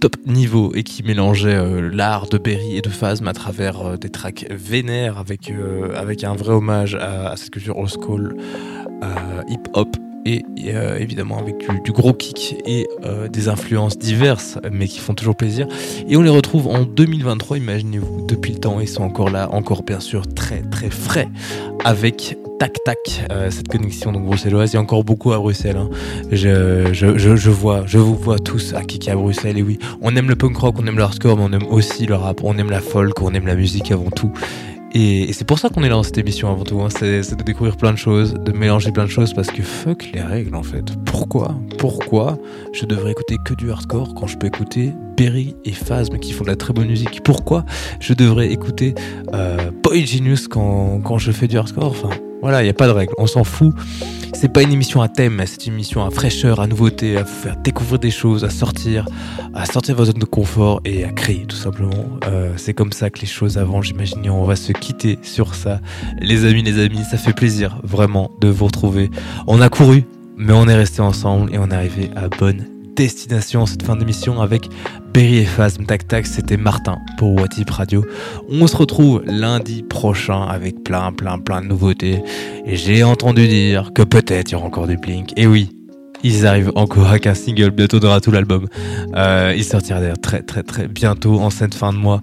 top 0.00 0.14
niveau 0.24 0.72
et 0.76 0.84
qui 0.84 1.02
mélangeait 1.02 1.80
l'art 1.90 2.28
de 2.28 2.38
Berry 2.38 2.76
et 2.76 2.80
de 2.80 2.90
Phasm 2.90 3.26
à 3.26 3.32
travers 3.32 3.98
des 3.98 4.10
tracks 4.10 4.46
vénères 4.50 5.18
avec, 5.18 5.52
avec 5.96 6.22
un 6.22 6.34
vrai 6.34 6.54
hommage 6.54 6.94
à, 6.94 7.30
à 7.30 7.36
cette 7.36 7.50
culture 7.50 7.76
old 7.76 7.90
school, 7.90 8.36
hip-hop 9.48 9.96
et 10.24 10.44
euh, 10.68 10.98
évidemment 10.98 11.38
avec 11.38 11.56
du, 11.84 11.92
gros 11.92 12.12
kick 12.12 12.56
et 12.66 12.86
euh, 13.04 13.28
des 13.28 13.48
influences 13.48 13.98
diverses 13.98 14.58
mais 14.70 14.86
qui 14.86 14.98
font 14.98 15.14
toujours 15.14 15.36
plaisir. 15.36 15.66
Et 16.08 16.16
on 16.16 16.22
les 16.22 16.30
retrouve 16.30 16.66
en 16.66 16.82
2023 16.82 17.58
imaginez-vous 17.58 18.26
depuis 18.26 18.52
le 18.52 18.58
temps 18.58 18.80
ils 18.80 18.88
sont 18.88 19.02
encore 19.02 19.30
là 19.30 19.48
encore 19.52 19.82
bien 19.82 20.00
sûr 20.00 20.26
très 20.34 20.62
très 20.62 20.90
frais 20.90 21.28
avec 21.84 22.36
Tac 22.58 22.76
Tac 22.84 22.98
euh, 23.30 23.50
cette 23.50 23.68
connexion 23.68 24.12
donc 24.12 24.24
bruxelloise. 24.24 24.72
Il 24.72 24.74
y 24.74 24.78
a 24.78 24.82
encore 24.82 25.04
beaucoup 25.04 25.32
à 25.32 25.38
Bruxelles 25.38 25.76
hein. 25.76 25.88
je, 26.30 26.92
je, 26.92 27.16
je, 27.16 27.36
je 27.36 27.50
vois 27.50 27.84
je 27.86 27.98
vous 27.98 28.16
vois 28.16 28.38
tous 28.38 28.74
à 28.74 28.82
kicker 28.82 29.12
à 29.12 29.16
Bruxelles. 29.16 29.58
Et 29.58 29.62
oui 29.62 29.78
on 30.02 30.14
aime 30.16 30.28
le 30.28 30.36
punk 30.36 30.56
rock 30.56 30.76
on 30.78 30.86
aime 30.86 30.96
le 30.96 31.02
hardcore 31.02 31.36
mais 31.36 31.44
on 31.44 31.52
aime 31.52 31.66
aussi 31.70 32.06
le 32.06 32.14
rap. 32.14 32.40
On 32.42 32.58
aime 32.58 32.70
la 32.70 32.80
folk 32.80 33.20
on 33.22 33.32
aime 33.34 33.46
la 33.46 33.54
musique 33.54 33.90
avant 33.92 34.10
tout 34.10 34.32
et, 34.98 35.32
c'est 35.32 35.46
pour 35.46 35.58
ça 35.58 35.68
qu'on 35.68 35.84
est 35.84 35.88
là 35.88 35.94
dans 35.94 36.02
cette 36.02 36.18
émission 36.18 36.50
avant 36.50 36.64
tout, 36.64 36.80
hein. 36.80 36.88
c'est 36.90 37.36
de 37.36 37.42
découvrir 37.44 37.76
plein 37.76 37.92
de 37.92 37.98
choses, 37.98 38.34
de 38.34 38.52
mélanger 38.52 38.90
plein 38.90 39.04
de 39.04 39.10
choses, 39.10 39.32
parce 39.32 39.48
que 39.48 39.62
fuck 39.62 40.10
les 40.12 40.20
règles 40.20 40.56
en 40.56 40.62
fait. 40.62 40.84
Pourquoi? 41.04 41.54
Pourquoi 41.78 42.36
je 42.72 42.84
devrais 42.84 43.12
écouter 43.12 43.36
que 43.44 43.54
du 43.54 43.70
hardcore 43.70 44.14
quand 44.14 44.26
je 44.26 44.36
peux 44.36 44.48
écouter 44.48 44.92
Berry 45.16 45.54
et 45.64 45.72
Phasm 45.72 46.18
qui 46.18 46.32
font 46.32 46.42
de 46.42 46.48
la 46.48 46.56
très 46.56 46.72
bonne 46.72 46.88
musique? 46.88 47.22
Pourquoi 47.22 47.64
je 48.00 48.12
devrais 48.12 48.50
écouter 48.50 48.94
euh, 49.34 49.70
Boy 49.82 50.04
Genius 50.04 50.48
quand, 50.48 51.18
je 51.18 51.30
fais 51.30 51.46
du 51.46 51.58
hardcore? 51.58 51.94
Voilà, 52.40 52.62
il 52.62 52.64
n'y 52.64 52.70
a 52.70 52.74
pas 52.74 52.86
de 52.86 52.92
règles, 52.92 53.12
on 53.18 53.26
s'en 53.26 53.44
fout. 53.44 53.74
C'est 54.34 54.52
pas 54.52 54.62
une 54.62 54.72
émission 54.72 55.00
à 55.02 55.08
thème, 55.08 55.42
c'est 55.46 55.66
une 55.66 55.72
émission 55.72 56.04
à 56.04 56.10
fraîcheur, 56.10 56.60
à 56.60 56.66
nouveauté, 56.66 57.16
à 57.16 57.22
vous 57.22 57.32
faire 57.32 57.56
découvrir 57.56 57.98
des 57.98 58.10
choses, 58.10 58.44
à 58.44 58.50
sortir, 58.50 59.06
à 59.54 59.64
sortir 59.64 59.94
de 59.94 59.98
votre 59.98 60.12
zone 60.12 60.20
de 60.20 60.26
confort 60.26 60.80
et 60.84 61.04
à 61.04 61.10
créer 61.10 61.44
tout 61.46 61.56
simplement. 61.56 62.04
Euh, 62.28 62.52
c'est 62.56 62.74
comme 62.74 62.92
ça 62.92 63.10
que 63.10 63.20
les 63.20 63.26
choses 63.26 63.58
avancent, 63.58 63.86
j'imagine. 63.86 64.28
On 64.30 64.44
va 64.44 64.54
se 64.54 64.72
quitter 64.72 65.18
sur 65.22 65.54
ça. 65.54 65.80
Les 66.20 66.44
amis, 66.44 66.62
les 66.62 66.78
amis, 66.78 67.02
ça 67.10 67.16
fait 67.16 67.32
plaisir 67.32 67.80
vraiment 67.82 68.30
de 68.40 68.48
vous 68.48 68.66
retrouver. 68.66 69.10
On 69.46 69.60
a 69.60 69.68
couru, 69.68 70.04
mais 70.36 70.52
on 70.52 70.68
est 70.68 70.76
resté 70.76 71.00
ensemble 71.00 71.52
et 71.52 71.58
on 71.58 71.68
est 71.70 71.74
arrivé 71.74 72.10
à 72.14 72.28
bonne 72.28 72.77
destination 72.98 73.64
cette 73.64 73.84
fin 73.84 73.94
d'émission 73.94 74.40
avec 74.40 74.68
Berry 75.14 75.38
et 75.38 75.44
Phasm 75.44 75.86
Tac 75.86 76.08
Tac. 76.08 76.26
C'était 76.26 76.56
Martin 76.56 76.98
pour 77.16 77.36
What 77.36 77.46
If 77.56 77.70
Radio. 77.70 78.04
On 78.48 78.66
se 78.66 78.76
retrouve 78.76 79.22
lundi 79.24 79.84
prochain 79.84 80.42
avec 80.42 80.82
plein, 80.82 81.12
plein, 81.12 81.38
plein 81.38 81.62
de 81.62 81.68
nouveautés. 81.68 82.20
Et 82.66 82.74
j'ai 82.74 83.04
entendu 83.04 83.46
dire 83.46 83.92
que 83.94 84.02
peut-être 84.02 84.50
il 84.50 84.54
y 84.54 84.56
aura 84.56 84.66
encore 84.66 84.88
du 84.88 84.96
Blink. 84.96 85.32
Et 85.36 85.46
oui, 85.46 85.70
ils 86.24 86.44
arrivent 86.44 86.72
encore 86.74 87.06
avec 87.06 87.28
un 87.28 87.34
single, 87.34 87.70
bientôt 87.70 88.04
aura 88.04 88.20
tout 88.20 88.32
l'album. 88.32 88.66
Euh, 89.14 89.54
il 89.56 89.62
sortira 89.62 90.00
d'ailleurs 90.00 90.20
très 90.20 90.42
très 90.42 90.64
très 90.64 90.88
bientôt 90.88 91.38
en 91.38 91.50
cette 91.50 91.76
fin 91.76 91.92
de 91.92 91.98
mois. 91.98 92.20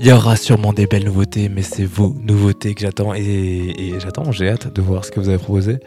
Il 0.00 0.06
y 0.06 0.10
aura 0.10 0.34
sûrement 0.34 0.72
des 0.72 0.88
belles 0.88 1.04
nouveautés, 1.04 1.48
mais 1.48 1.62
c'est 1.62 1.84
vos 1.84 2.16
nouveautés 2.20 2.74
que 2.74 2.80
j'attends 2.80 3.14
et 3.14 3.94
j'attends, 4.02 4.32
j'ai 4.32 4.48
hâte 4.48 4.74
de 4.74 4.82
voir 4.82 5.04
ce 5.04 5.12
que 5.12 5.20
vous 5.20 5.28
avez 5.28 5.38
proposé. 5.38 5.78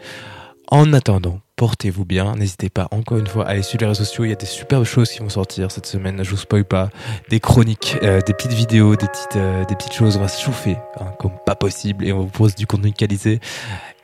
En 0.70 0.94
attendant, 0.94 1.40
portez-vous 1.60 2.06
bien. 2.06 2.36
N'hésitez 2.36 2.70
pas, 2.70 2.88
encore 2.90 3.18
une 3.18 3.26
fois, 3.26 3.44
à 3.44 3.50
aller 3.50 3.62
sur 3.62 3.78
les 3.78 3.84
réseaux 3.84 4.04
sociaux. 4.04 4.24
Il 4.24 4.30
y 4.30 4.32
a 4.32 4.36
des 4.36 4.46
superbes 4.46 4.84
choses 4.84 5.10
qui 5.10 5.18
vont 5.18 5.28
sortir 5.28 5.70
cette 5.70 5.84
semaine. 5.84 6.24
Je 6.24 6.30
vous 6.30 6.38
spoil 6.38 6.64
pas. 6.64 6.88
Des 7.28 7.38
chroniques, 7.38 7.98
euh, 8.02 8.22
des 8.22 8.32
petites 8.32 8.54
vidéos, 8.54 8.96
des 8.96 9.06
petites, 9.06 9.36
euh, 9.36 9.66
des 9.66 9.76
petites 9.76 9.92
choses. 9.92 10.16
On 10.16 10.20
va 10.20 10.28
se 10.28 10.40
chauffer 10.40 10.78
hein, 10.98 11.12
comme 11.18 11.32
pas 11.44 11.54
possible 11.54 12.06
et 12.06 12.14
on 12.14 12.20
vous 12.20 12.26
propose 12.28 12.54
du 12.54 12.66
contenu 12.66 12.92
qualité. 12.92 13.40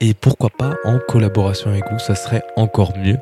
Et 0.02 0.12
pourquoi 0.12 0.50
pas 0.50 0.74
en 0.84 0.98
collaboration 1.08 1.70
avec 1.70 1.84
vous, 1.90 1.98
ça 1.98 2.14
serait 2.14 2.42
encore 2.56 2.94
mieux. 2.98 3.16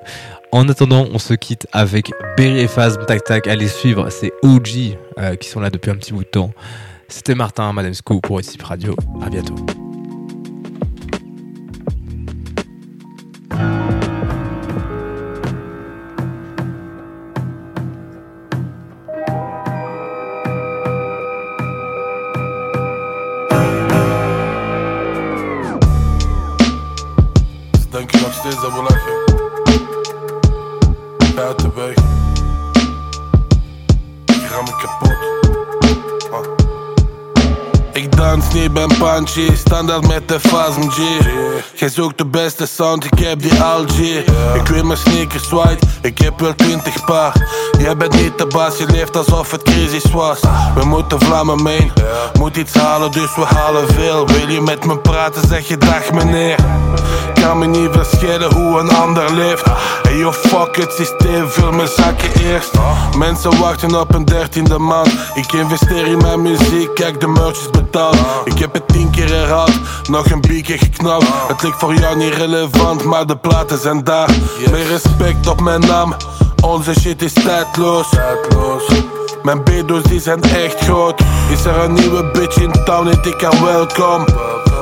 En 0.51 0.68
attendant, 0.68 1.07
on 1.12 1.20
se 1.20 1.35
quitte 1.35 1.68
avec 1.70 2.11
Berry 2.37 2.59
et 2.59 2.66
Phasm, 2.66 3.07
tac 3.07 3.22
tac, 3.22 3.47
allez 3.47 3.68
suivre, 3.68 4.11
c'est 4.11 4.32
OG 4.43 4.99
euh, 5.16 5.37
qui 5.37 5.49
sont 5.49 5.61
là 5.61 5.70
depuis 5.70 5.93
un 5.93 5.97
petit 5.97 6.12
bout 6.12 6.24
de 6.24 6.28
temps. 6.28 6.51
C'était 7.07 7.37
Martin, 7.37 7.72
Madame 7.72 7.95
Sco 7.95 8.20
pour 8.20 8.41
Ici 8.41 8.59
Radio. 8.61 8.97
À 9.22 9.30
bientôt. 9.30 9.55
Standaard 39.54 40.06
met 40.06 40.28
de 40.28 40.40
Phasm 40.40 40.90
G. 40.90 40.98
Jij 41.74 41.88
zoekt 41.88 42.18
de 42.18 42.26
beste 42.26 42.66
sound, 42.66 43.04
ik 43.04 43.18
heb 43.18 43.42
die 43.42 43.62
al 43.62 43.84
G 43.86 43.98
Ik 44.54 44.66
weet 44.66 44.84
mijn 44.84 44.98
sneakers 44.98 45.48
white, 45.48 45.86
ik 46.02 46.18
heb 46.18 46.40
wel 46.40 46.54
20 46.54 47.04
paar. 47.04 47.32
Jij 47.78 47.96
bent 47.96 48.22
niet 48.22 48.38
de 48.38 48.46
baas, 48.46 48.78
je 48.78 48.86
leeft 48.86 49.16
alsof 49.16 49.50
het 49.50 49.62
crisis 49.62 50.10
was. 50.12 50.40
We 50.74 50.84
moeten 50.84 51.20
vlammen 51.20 51.62
mee, 51.62 51.92
moet 52.38 52.56
iets 52.56 52.74
halen 52.74 53.10
dus 53.10 53.34
we 53.34 53.44
halen 53.44 53.88
veel. 53.88 54.26
Wil 54.26 54.48
je 54.48 54.60
met 54.60 54.86
me 54.86 54.98
praten, 54.98 55.48
zeg 55.48 55.68
je 55.68 55.78
dag 55.78 56.12
meneer. 56.12 56.56
Kan 57.34 57.58
me 57.58 57.66
niet 57.66 57.88
verschillen 57.92 58.54
hoe 58.54 58.78
een 58.78 58.90
ander 58.90 59.34
leeft. 59.34 59.64
Hey 60.02 60.16
yo 60.16 60.32
fuck 60.32 60.76
het 60.76 60.92
systeem, 60.92 61.48
vul 61.48 61.72
mijn 61.72 61.88
zakken 61.88 62.30
eerst. 62.40 62.70
Mensen 63.16 63.58
wachten 63.58 64.00
op 64.00 64.14
een 64.14 64.24
dertiende 64.24 64.78
maand. 64.78 65.12
Ik 65.34 65.52
investeer 65.52 66.06
in 66.06 66.18
mijn 66.18 66.42
muziek, 66.42 66.94
kijk 66.94 67.20
de 67.20 67.26
merch 67.28 67.60
is 67.60 67.70
betaald. 67.70 68.16
Ik 68.44 68.58
heb 68.58 68.72
het 68.72 68.86
tien 69.05 69.26
keer 69.26 69.36
herhaald, 69.36 69.72
nog 70.09 70.30
een 70.30 70.40
biertje 70.40 70.78
geknapt. 70.78 71.26
Het 71.48 71.62
lijkt 71.62 71.78
voor 71.78 71.94
jou 71.94 72.16
niet 72.16 72.34
relevant, 72.34 73.05
maar 73.05 73.26
de 73.26 73.36
platen 73.36 73.78
zijn 73.78 74.05
daar. 74.05 74.30
Meer 74.70 74.86
respect 74.86 75.48
op 75.48 75.61
mijn 75.61 75.80
naam, 75.80 76.14
onze 76.62 76.94
shit 77.00 77.22
is 77.22 77.32
tijdloos. 77.32 78.07
Mijn 79.42 79.64
bedo's 79.64 80.02
die 80.02 80.20
zijn 80.20 80.42
echt 80.42 80.80
groot. 80.80 81.20
Is 81.50 81.64
er 81.64 81.78
een 81.78 81.92
nieuwe 81.92 82.30
bitch 82.30 82.57
in 82.57 82.72
town, 82.84 83.07
heet 83.07 83.26
ik 83.26 83.40
haar 83.40 83.64
welkom? 83.64 84.24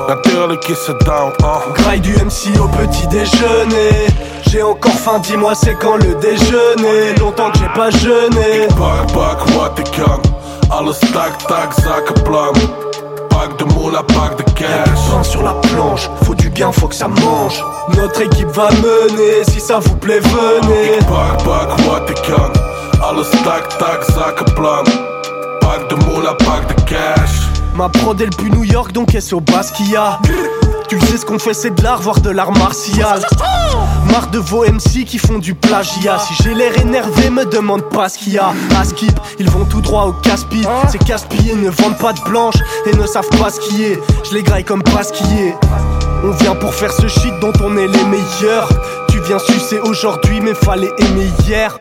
Natuurlijk 0.07 0.67
is 0.67 0.83
ze 0.85 0.95
down. 1.05 1.33
Graille 1.73 2.01
du 2.01 2.11
MC 2.11 2.57
au 2.57 2.69
petit 2.69 3.09
déjeuner. 3.09 4.05
J'ai 4.49 4.63
encore 4.63 4.95
faim, 4.95 5.21
dis-moi 5.21 5.55
c'est 5.55 5.77
quand 5.79 6.03
le 6.03 6.15
déjeuner. 6.19 7.19
Longtemps 7.19 7.51
que 7.51 7.57
j'ai 7.57 7.71
pas 7.73 7.89
jeûné. 7.89 8.67
Pak, 8.75 9.11
pak 9.11 9.49
wat 9.49 9.79
ik 9.79 9.87
kan. 9.97 10.21
Alles 10.67 10.99
tak, 10.99 11.39
tak, 11.47 11.73
zakenplan 11.73 12.55
Pak 13.33 13.57
de 13.57 13.65
moula, 13.73 14.03
pak 14.03 14.37
de 14.37 14.43
cash 14.59 15.25
sur 15.31 15.43
la 15.43 15.53
planche, 15.53 16.09
faut 16.23 16.35
du 16.35 16.49
bien, 16.49 16.71
faut 16.71 16.87
que 16.87 16.95
ça 16.95 17.07
mange. 17.07 17.63
Notre 17.97 18.21
équipe 18.21 18.49
va 18.49 18.69
mener, 18.71 19.43
si 19.49 19.59
ça 19.59 19.79
vous 19.79 19.95
plaît, 19.95 20.19
venez. 20.19 20.99
Pak, 21.09 21.43
pak 21.43 21.69
wat 21.87 22.09
ik 22.09 22.21
kan 22.27 22.51
Alles 23.01 23.29
tak, 23.43 23.67
tak, 23.77 24.03
zakenplan 24.15 24.85
Pak 25.59 25.89
de 25.89 25.95
moula, 26.05 26.33
pak 26.35 26.67
de 26.69 26.75
cash 26.85 27.52
Ma 27.75 27.89
prod 27.89 28.19
est 28.21 28.27
le 28.41 28.49
New 28.49 28.63
York 28.63 28.91
donc 28.91 29.15
est 29.15 29.33
au 29.33 29.39
Basquiat 29.39 30.19
Tu 30.87 30.99
sais 30.99 31.17
ce 31.17 31.25
qu'on 31.25 31.39
fait 31.39 31.55
c'est 31.55 31.71
de 31.71 31.81
l'art 31.81 32.01
voire 32.01 32.21
de 32.21 32.29
l'art 32.29 32.51
martial. 32.51 33.25
Marre 34.11 34.27
de 34.27 34.37
vos 34.37 34.63
MC 34.63 35.05
qui 35.05 35.17
font 35.17 35.39
du 35.39 35.55
plagiat. 35.55 36.19
Si 36.19 36.35
j'ai 36.43 36.53
l'air 36.53 36.79
énervé 36.79 37.31
me 37.31 37.45
demande 37.45 37.89
pas 37.89 38.09
ce 38.09 38.19
qu'il 38.19 38.33
y 38.33 38.37
a. 38.37 38.53
À 38.79 38.83
skip 38.83 39.19
ils 39.39 39.49
vont 39.49 39.65
tout 39.65 39.81
droit 39.81 40.05
au 40.05 40.13
casse-pipe 40.13 40.67
Ces 40.91 40.99
casse-pieds 40.99 41.55
ne 41.55 41.69
vendent 41.69 41.97
pas 41.97 42.13
de 42.13 42.21
blanche 42.21 42.55
Et 42.85 42.95
ne 42.95 43.07
savent 43.07 43.29
pas 43.39 43.49
ce 43.49 43.59
qui 43.59 43.83
est. 43.83 43.99
Je 44.23 44.35
les 44.35 44.43
graille 44.43 44.65
comme 44.65 44.83
pas 44.83 45.03
ce 45.03 45.13
qui 45.13 45.33
est. 45.39 45.55
On 46.23 46.31
vient 46.31 46.55
pour 46.55 46.73
faire 46.75 46.91
ce 46.91 47.07
shit 47.07 47.33
dont 47.41 47.53
on 47.63 47.75
est 47.75 47.87
les 47.87 48.03
meilleurs. 48.05 48.69
Tu 49.09 49.19
viens 49.21 49.39
sucer 49.39 49.79
aujourd'hui 49.79 50.41
mais 50.41 50.53
fallait 50.53 50.91
aimer 50.99 51.27
hier. 51.47 51.79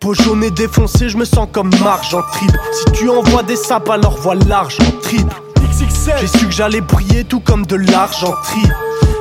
Peau 0.00 0.12
jaune 0.12 0.44
et 0.44 0.50
défoncée, 0.50 1.08
je 1.08 1.16
me 1.16 1.24
sens 1.24 1.48
comme 1.50 1.70
marge 1.82 2.14
en 2.14 2.22
trip. 2.22 2.50
Si 2.72 2.92
tu 2.92 3.08
envoies 3.08 3.42
des 3.42 3.56
sapes, 3.56 3.88
alors 3.88 4.18
vois 4.18 4.34
l'argent 4.34 4.84
J'ai 5.08 6.26
su 6.26 6.46
que 6.46 6.52
j'allais 6.52 6.80
briller 6.80 7.24
tout 7.24 7.40
comme 7.40 7.64
de 7.66 7.76
l'argenterie. 7.76 8.68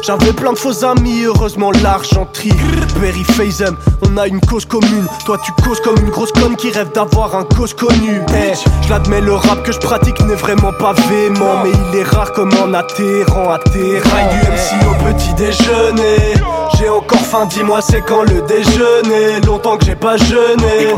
J'avais 0.01 0.33
plein 0.33 0.53
de 0.53 0.57
faux 0.57 0.83
amis, 0.83 1.23
heureusement 1.23 1.71
l'argenterie. 1.83 2.53
Berry 2.99 3.23
Phasem, 3.23 3.75
on 4.01 4.17
a 4.17 4.27
une 4.27 4.39
cause 4.39 4.65
commune. 4.65 5.05
Toi 5.25 5.39
tu 5.43 5.51
causes 5.63 5.79
comme 5.81 5.97
une 5.97 6.09
grosse 6.09 6.31
conne 6.31 6.55
qui 6.55 6.71
rêve 6.71 6.91
d'avoir 6.93 7.35
un 7.35 7.43
cause 7.43 7.73
connu. 7.73 8.21
Eh, 8.29 8.53
je 8.83 8.89
l'admets, 8.89 9.21
le 9.21 9.33
rap 9.33 9.63
que 9.63 9.71
je 9.71 9.79
pratique 9.79 10.19
n'est 10.21 10.35
vraiment 10.35 10.71
pas 10.73 10.93
véhément. 10.93 11.63
Mais 11.63 11.71
il 11.91 11.99
est 11.99 12.03
rare 12.03 12.31
comme 12.33 12.51
en 12.53 12.73
atterrant 12.73 13.51
à 13.51 13.59
terrain. 13.59 14.29
du 14.31 14.37
MC 14.51 14.87
au 14.87 15.13
petit 15.13 15.33
déjeuner. 15.33 16.33
J'ai 16.77 16.89
encore 16.89 17.19
faim, 17.19 17.45
dis-moi 17.47 17.81
c'est 17.81 18.01
quand 18.01 18.23
le 18.23 18.41
déjeuner? 18.43 19.41
Longtemps 19.45 19.77
que 19.77 19.85
j'ai 19.85 19.95
pas 19.95 20.17
jeûné. 20.17 20.93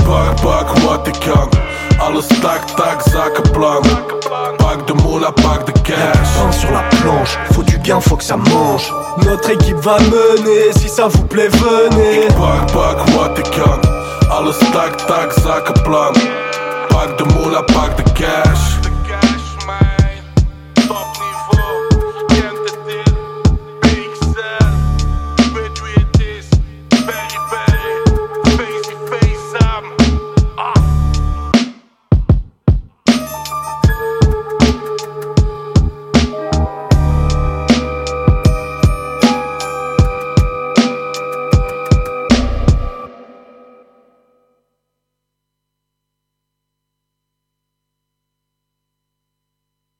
Pak 4.58 4.88
de 4.88 4.93
moula, 5.03 5.32
pak 5.32 5.66
de 5.66 5.72
cash. 5.82 6.32
Sur 6.51 6.72
la 6.72 6.84
planche, 6.97 7.38
faut 7.51 7.64
du 7.64 7.78
gain, 7.80 7.99
faut 7.99 8.18
que 8.18 8.24
ça 8.24 8.38
mange. 8.38 8.91
Notre 9.26 9.49
équipe 9.51 9.78
va 9.78 9.97
mener, 9.99 10.72
si 10.78 10.89
ça 10.89 11.08
vous 11.08 11.24
plaît, 11.24 11.49
venez. 11.49 12.26
Ik 12.28 12.36
pak, 12.36 12.72
pak 12.74 12.97
wat 13.16 13.38
ik 13.38 13.49
kan. 13.51 13.80
Alles 14.30 14.58
tak, 14.74 14.97
tak, 15.08 15.32
zakenplan. 15.43 16.14
Pak 16.89 17.18
de 17.18 17.26
moula, 17.34 17.62
pak 17.64 17.97
de 17.97 18.03
cash. 18.14 18.87